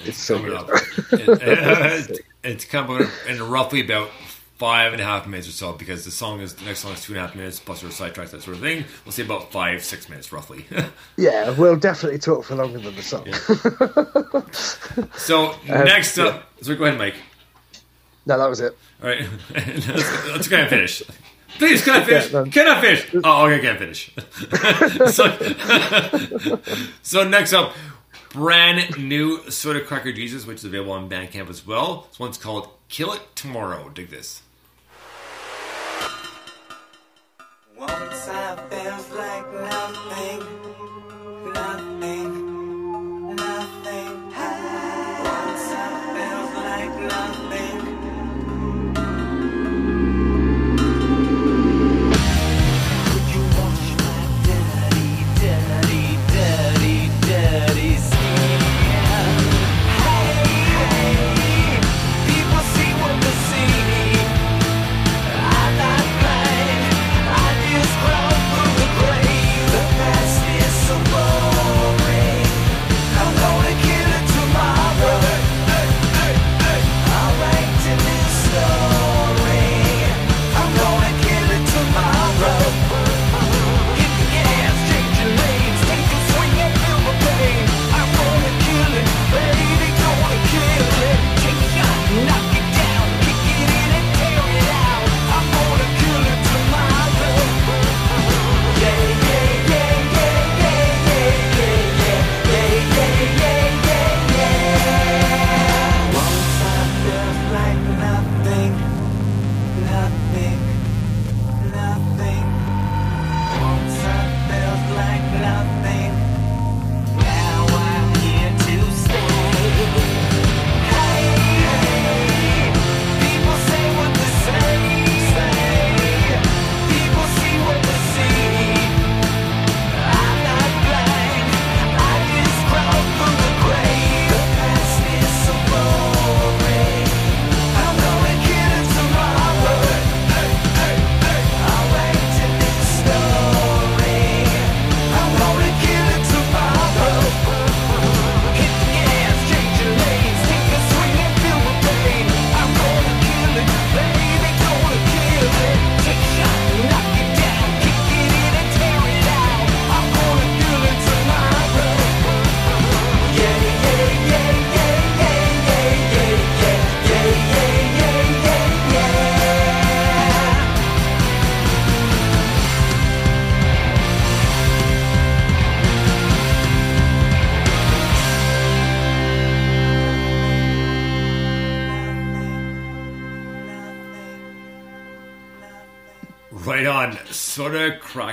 [0.05, 0.69] it's so good.
[2.49, 2.55] up.
[2.55, 4.11] It- it- it's kind of in roughly about
[4.59, 7.01] five and a half minutes or so because the song is the next song is
[7.03, 8.85] two and a half minutes plus our sidetracks that sort of thing.
[9.05, 10.66] We'll say about five six minutes roughly.
[11.16, 13.25] yeah, we'll definitely talk for longer than the song.
[15.16, 17.15] so um, next up, so go ahead, Mike.
[18.27, 18.77] no, that was it.
[19.01, 19.89] All right, let's,
[20.29, 21.03] let's go ahead and finish.
[21.59, 22.33] Please, can I finish?
[22.33, 22.45] Yeah.
[22.45, 23.07] Can I finish?
[23.25, 24.12] Oh, okay, I finish?
[25.12, 25.29] so,
[27.03, 27.75] so next up,
[28.31, 32.07] brand new Soda Cracker Jesus, which is available on Bandcamp as well.
[32.09, 34.43] This one's called "Kill It Tomorrow." Dig this.
[37.77, 40.57] Once I felt like nothing,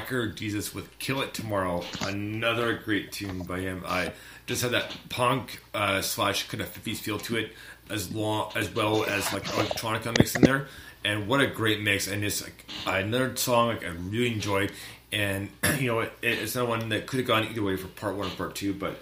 [0.06, 1.84] Cracker Jesus with Kill It Tomorrow.
[2.00, 3.84] Another great tune by him.
[3.88, 4.14] I
[4.46, 7.54] just had that punk uh, slash kind of 50s feel to it,
[7.90, 10.68] as long as well as like electronica mix in there.
[11.04, 12.08] And what a great mix!
[12.08, 14.74] And it's like another song like I really enjoyed.
[15.12, 15.50] And
[15.80, 18.28] you know, it, it's not one that could have gone either way for part one
[18.28, 19.00] or part two, but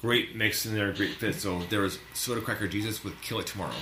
[0.00, 1.34] great mix in there, great fit.
[1.34, 3.74] So there was Soda Cracker Jesus with Kill It Tomorrow.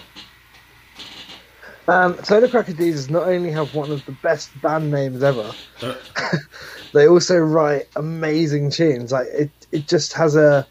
[1.86, 2.72] Um, Soda Cracker
[3.10, 5.52] not only have one of the best band names ever,
[5.82, 5.94] Uh,
[6.94, 9.12] they also write amazing tunes.
[9.12, 10.66] Like it, it just has a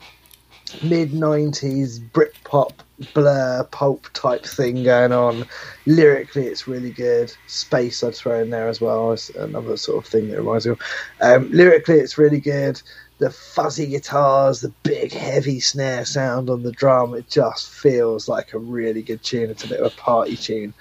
[0.81, 2.71] mid '90s Britpop
[3.13, 5.45] blur pulp type thing going on.
[5.85, 7.33] Lyrically, it's really good.
[7.47, 9.11] Space I'd throw in there as well.
[9.11, 10.81] It's another sort of thing that reminds me of.
[11.21, 12.81] Um, lyrically, it's really good.
[13.19, 18.53] The fuzzy guitars, the big heavy snare sound on the drum, it just feels like
[18.53, 19.49] a really good tune.
[19.49, 20.73] It's a bit of a party tune.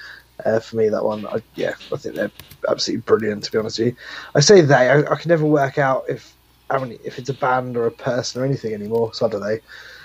[0.45, 2.31] Uh, for me, that one, I, yeah, I think they're
[2.69, 3.45] absolutely brilliant.
[3.45, 3.97] To be honest with you,
[4.35, 4.91] I say they.
[4.91, 6.35] I, I can never work out if
[6.71, 9.15] how many, if it's a band or a person or anything anymore.
[9.15, 9.59] So I don't know.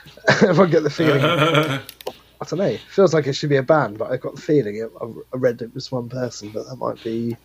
[0.50, 1.24] if I get the feeling,
[2.42, 2.66] I don't know.
[2.66, 5.38] It feels like it should be a band, but I got the feeling it, I,
[5.38, 7.36] read it was one person, but that might be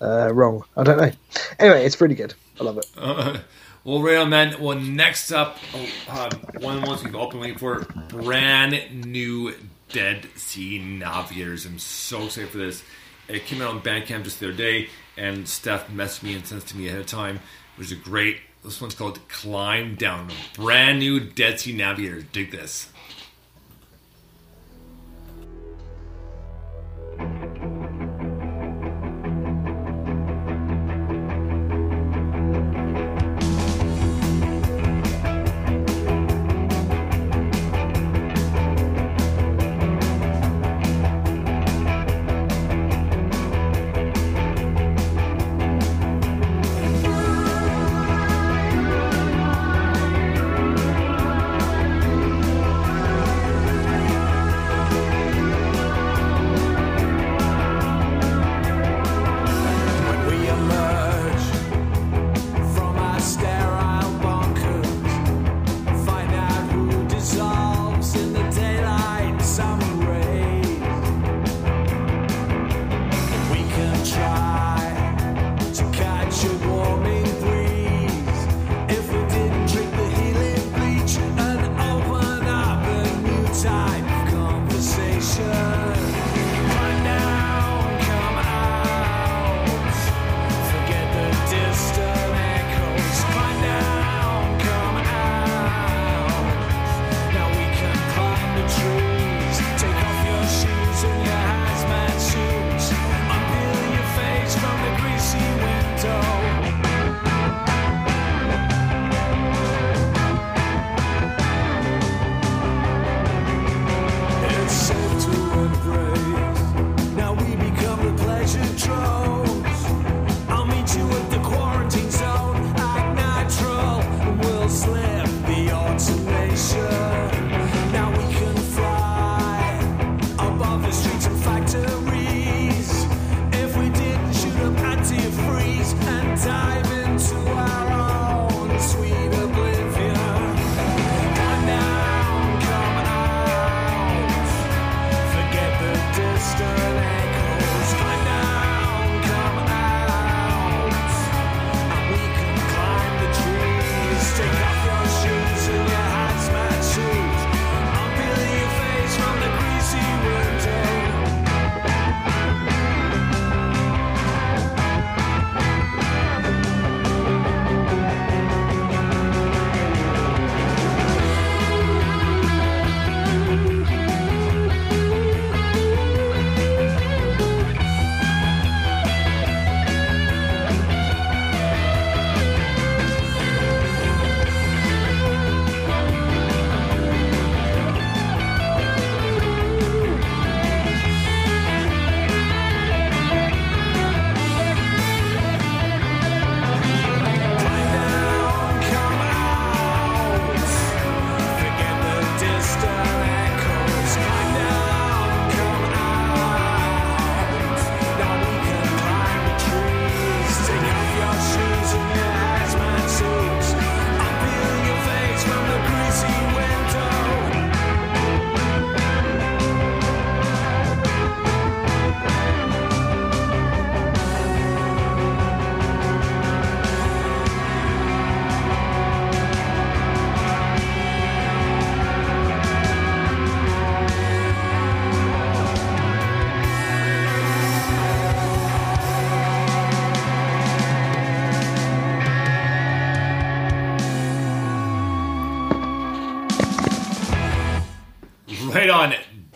[0.00, 0.64] uh, wrong.
[0.76, 1.10] I don't know.
[1.58, 2.34] Anyway, it's pretty good.
[2.60, 2.86] I love it.
[2.96, 3.38] Uh,
[3.84, 4.60] well, right on, man.
[4.60, 9.06] Well, next up, oh, um, one of the ones we've all been waiting for, brand
[9.06, 9.54] new
[9.88, 11.66] Dead Sea Navigators.
[11.66, 12.82] I'm so excited for this.
[13.28, 16.62] It came out on Bandcamp just the other day, and Steph messaged me and sent
[16.62, 17.40] it to me ahead of time,
[17.76, 18.38] which is a great.
[18.64, 20.28] This one's called Climb Down.
[20.54, 22.24] Brand new Dead Sea Navigators.
[22.32, 22.88] Dig this.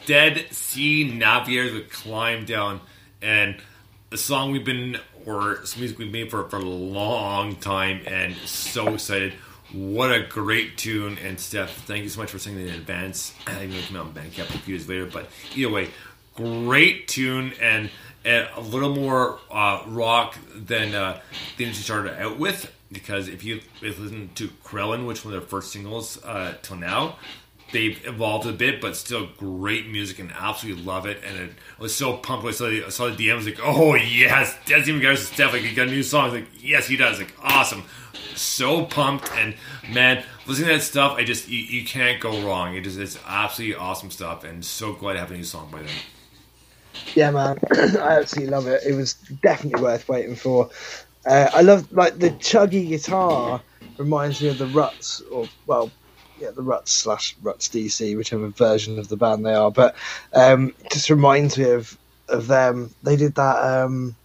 [0.06, 2.80] Dead Sea Navigators with Climb Down.
[3.20, 3.56] And
[4.10, 8.34] a song we've been, or some music we've made for, for a long time, and
[8.36, 9.34] so excited.
[9.72, 11.18] What a great tune.
[11.24, 13.34] And Steph, thank you so much for singing in advance.
[13.46, 15.88] I know it came out in Bandcamp a few years later, but either way,
[16.34, 17.90] great tune and,
[18.24, 21.20] and a little more uh, rock than uh,
[21.56, 22.72] things you started out with.
[22.90, 26.54] Because if you if you listen to Krellin, which one of their first singles uh,
[26.60, 27.16] till now,
[27.72, 31.22] they've evolved a bit, but still great music and absolutely love it.
[31.26, 33.94] And it was so pumped when I saw the, I saw the DMs like, oh
[33.94, 36.30] yes, Desi McGarris Steph, like he got a new song.
[36.30, 37.18] Like, yes, he does.
[37.18, 37.84] Like, awesome.
[38.34, 39.54] So pumped and
[39.90, 42.74] man, listening to that stuff, I just you, you can't go wrong.
[42.76, 45.78] It is it's absolutely awesome stuff, and so glad to have a new song by
[45.78, 45.90] them.
[47.14, 48.82] Yeah, man, I absolutely love it.
[48.86, 50.70] It was definitely worth waiting for.
[51.24, 53.60] Uh, I love like the chuggy guitar
[53.98, 55.90] reminds me of the Ruts, or well,
[56.42, 59.70] yeah, the Ruts slash Ruts DC, whichever version of the band they are.
[59.70, 59.94] But
[60.32, 61.96] um, just reminds me of
[62.28, 62.92] of them.
[63.02, 64.16] They did that um,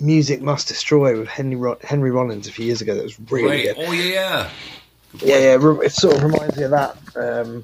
[0.00, 2.94] "Music Must Destroy" with Henry Ro- Henry Rollins a few years ago.
[2.94, 3.62] That was really right?
[3.64, 3.76] good.
[3.78, 4.50] Oh yeah, yeah.
[5.22, 7.62] Yeah, yeah, it sort of reminds me of that, um,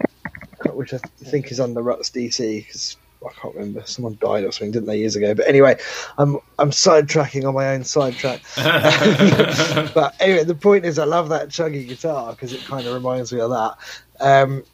[0.72, 3.82] which I think is on the Ruts DC because I can't remember.
[3.84, 5.34] Someone died or something, didn't they, years ago?
[5.34, 5.76] But anyway,
[6.18, 8.40] I'm I'm sidetracking on my own sidetrack.
[9.94, 13.32] but anyway, the point is, I love that chuggy guitar because it kind of reminds
[13.32, 13.76] me of that.
[14.20, 14.64] Um,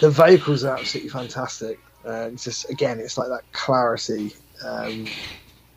[0.00, 1.78] the vocals are absolutely fantastic.
[2.04, 4.34] Uh, it's just again, it's like that clarity.
[4.64, 5.06] Um,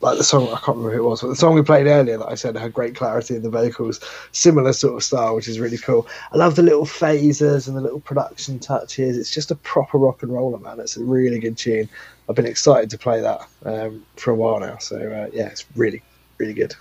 [0.02, 2.18] like the song, I can't remember who it was, but the song we played earlier
[2.18, 4.00] that I said had great clarity in the vocals,
[4.32, 6.08] similar sort of style, which is really cool.
[6.32, 9.18] I love the little phasers and the little production touches.
[9.18, 10.80] It's just a proper rock and roller, man.
[10.80, 11.88] It's a really good tune.
[12.28, 14.78] I've been excited to play that um, for a while now.
[14.78, 16.02] So uh, yeah, it's really,
[16.38, 16.76] really good.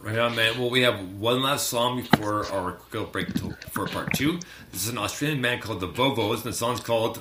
[0.00, 0.58] Right on, man.
[0.58, 3.38] Well, we have one last song before our quick break
[3.70, 4.40] for part two.
[4.72, 7.20] This is an Australian band called the Vovos, and the song's called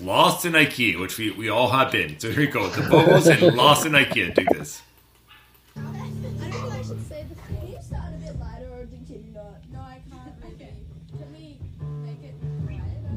[0.00, 2.18] Lost in IKEA, which we, we all have been.
[2.18, 2.68] So here we go.
[2.68, 4.34] The Vovos and Lost in IKEA.
[4.34, 4.82] Do this.
[5.76, 9.06] I don't think I should say the Can you start a bit lighter or can
[9.08, 9.62] you not?
[9.72, 10.74] No, I can't really.
[11.16, 11.58] Can we
[12.02, 12.34] make it
[12.66, 13.14] quieter?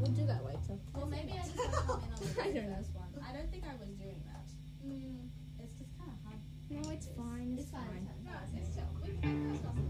[0.00, 0.76] We'll do that later.
[0.94, 2.76] Well, maybe I just come in on the I don't know.
[2.76, 3.08] first one.
[3.26, 4.44] I don't think I was doing that.
[4.86, 5.28] Mm,
[5.64, 6.40] It's just kind of hard.
[6.70, 7.56] no, it's fine.
[7.56, 7.88] It's, It's fine.
[7.88, 8.08] fine.
[8.24, 8.88] No, it's, it's chill.
[9.00, 9.88] We can there's nothing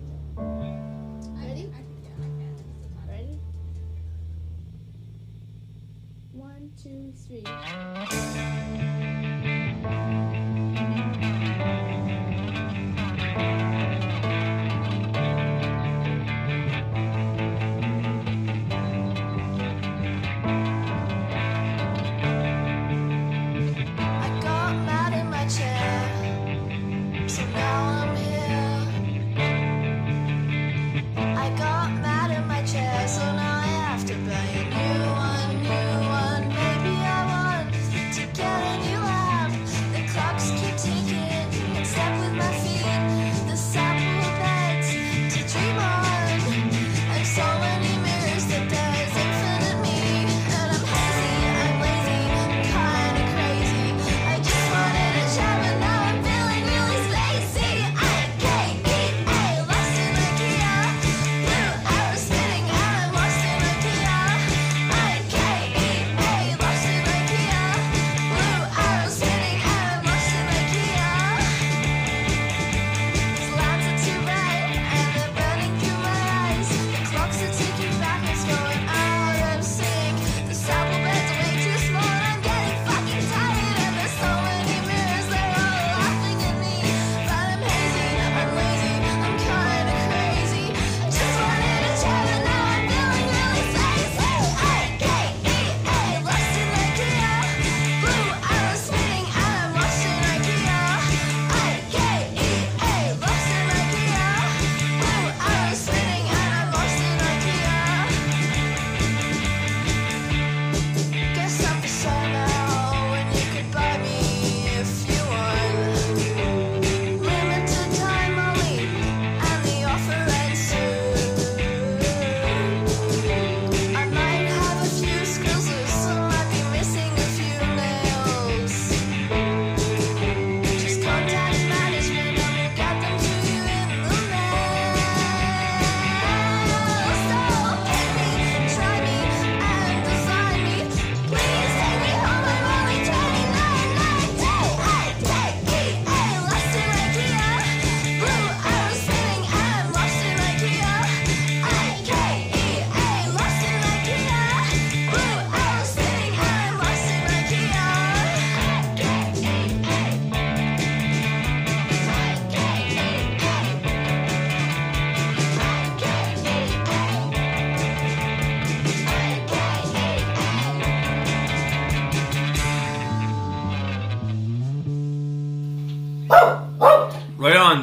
[6.83, 8.68] two, three.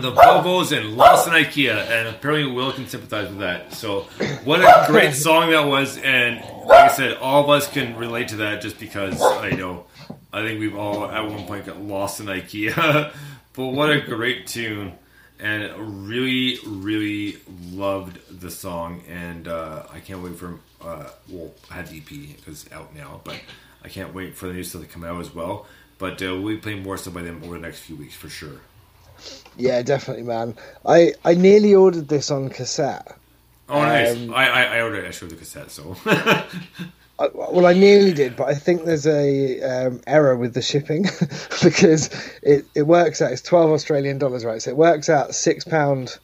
[0.05, 3.73] The Vovos and Lost in IKEA, and apparently Will can sympathize with that.
[3.73, 4.01] So,
[4.43, 8.27] what a great song that was, and like I said, all of us can relate
[8.27, 9.87] to that just because I know.
[10.31, 13.15] I think we've all at one point got lost in IKEA,
[13.53, 14.93] but what a great tune,
[15.39, 17.37] and really, really
[17.71, 22.37] loved the song, and uh, I can't wait for uh, well, I had the EP
[22.37, 23.41] because it's out now, but
[23.83, 25.65] I can't wait for the new stuff to come out as well.
[25.97, 28.29] But uh, we'll be playing more stuff by them over the next few weeks for
[28.29, 28.61] sure.
[29.57, 30.55] Yeah, definitely, man.
[30.85, 33.17] I I nearly ordered this on cassette.
[33.67, 34.15] Oh, nice.
[34.15, 35.95] Um, I, I, I ordered extra the cassette, so.
[37.17, 41.03] I, well, I nearly did, but I think there's a um, error with the shipping
[41.63, 42.09] because
[42.43, 43.31] it, it works out.
[43.31, 44.61] It's twelve Australian dollars, right?
[44.61, 46.17] So it works out six pound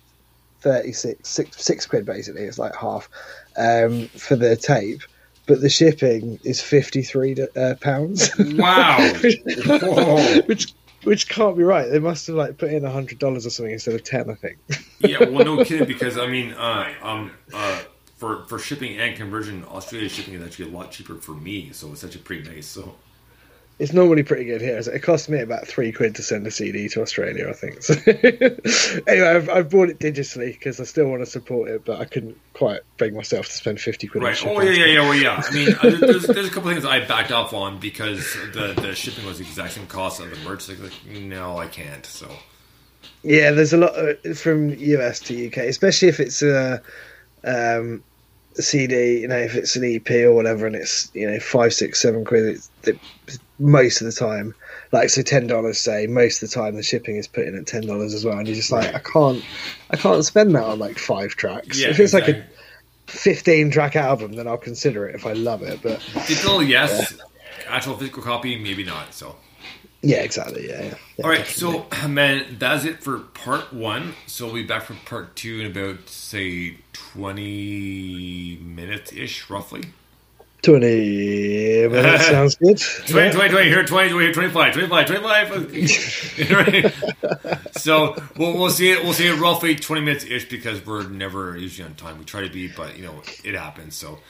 [0.60, 2.44] thirty six, six six quid basically.
[2.44, 3.10] It's like half
[3.58, 5.02] um, for the tape,
[5.46, 8.30] but the shipping is fifty three uh, pounds.
[8.38, 8.98] wow.
[10.46, 10.74] Which
[11.04, 11.90] which can't be right.
[11.90, 14.30] They must have like put in a hundred dollars or something instead of ten.
[14.30, 14.58] I think.
[15.00, 17.82] yeah, well, no kidding, because I mean, uh, um, uh,
[18.18, 21.92] for for shipping and conversion, Australia shipping is actually a lot cheaper for me, so
[21.92, 22.68] it's actually pretty nice.
[22.68, 22.96] So
[23.82, 24.78] It's normally pretty good here.
[24.78, 27.82] It cost me about three quid to send a CD to Australia, I think.
[27.82, 27.96] So
[29.08, 32.06] anyway, I've, I've bought it digitally because I still want to support it, but I
[32.06, 34.22] couldn't quite bring myself to spend fifty quid.
[34.22, 35.42] right, oh yeah, yeah, yeah, well, yeah.
[35.44, 38.94] I mean, uh, there's, there's a couple things I backed off on because the the
[38.94, 40.70] shipping was the exact same cost of the merch.
[40.70, 42.06] Like, like no, I can't.
[42.06, 42.30] So
[43.24, 46.84] Yeah, there's a lot uh, from US to UK, especially if it's a
[47.44, 48.04] um,
[48.56, 49.20] CD.
[49.22, 52.26] You know, if it's an EP or whatever, and it's you know five, six, seven
[52.26, 52.46] quid.
[52.46, 53.00] It's, it,
[53.60, 54.56] most of the time,
[54.92, 55.78] like so, ten dollars.
[55.78, 58.38] Say most of the time, the shipping is put in at ten dollars as well,
[58.38, 59.44] and you're just like, I can't,
[59.92, 61.80] I can't spend that on like five tracks.
[61.80, 62.46] yeah, if it's like a
[63.08, 65.82] fifteen track album, then I'll consider it if I love it.
[65.82, 67.18] But digital, yes.
[67.68, 69.14] Actual physical copy, maybe not.
[69.14, 69.36] So.
[70.04, 70.68] Yeah, exactly.
[70.70, 70.84] Yeah.
[70.84, 71.54] yeah, yeah All right, definitely.
[71.54, 74.18] so man, that's it for part one.
[74.28, 79.84] So we'll be back for part two in about say twenty minutes ish, roughly.
[80.64, 82.80] twenty minutes sounds good.
[83.08, 83.32] 20, Yeah.
[83.32, 85.52] 20, 20, here, 20, 20, 25, 25, 25.
[86.52, 86.94] right?
[87.74, 89.04] So we'll, we'll see it.
[89.04, 92.20] We'll see it roughly twenty minutes ish because we're never usually on time.
[92.20, 93.96] We try to be, but you know it happens.
[93.96, 94.22] So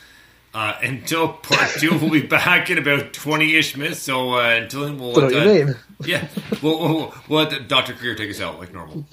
[0.54, 4.00] uh, until part two, we'll be back in about twenty ish minutes.
[4.00, 5.74] So uh, until then, we'll let, know what you uh,
[6.06, 6.28] yeah,
[6.62, 9.06] we'll, we'll, we'll let Doctor Krieger take us out like normal.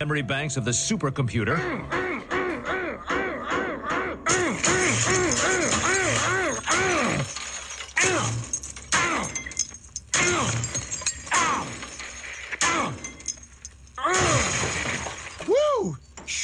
[0.00, 2.09] memory banks of the supercomputer.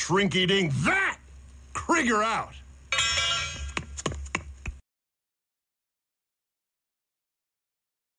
[0.06, 1.18] Shrink eating that!
[1.72, 2.54] Krieger out!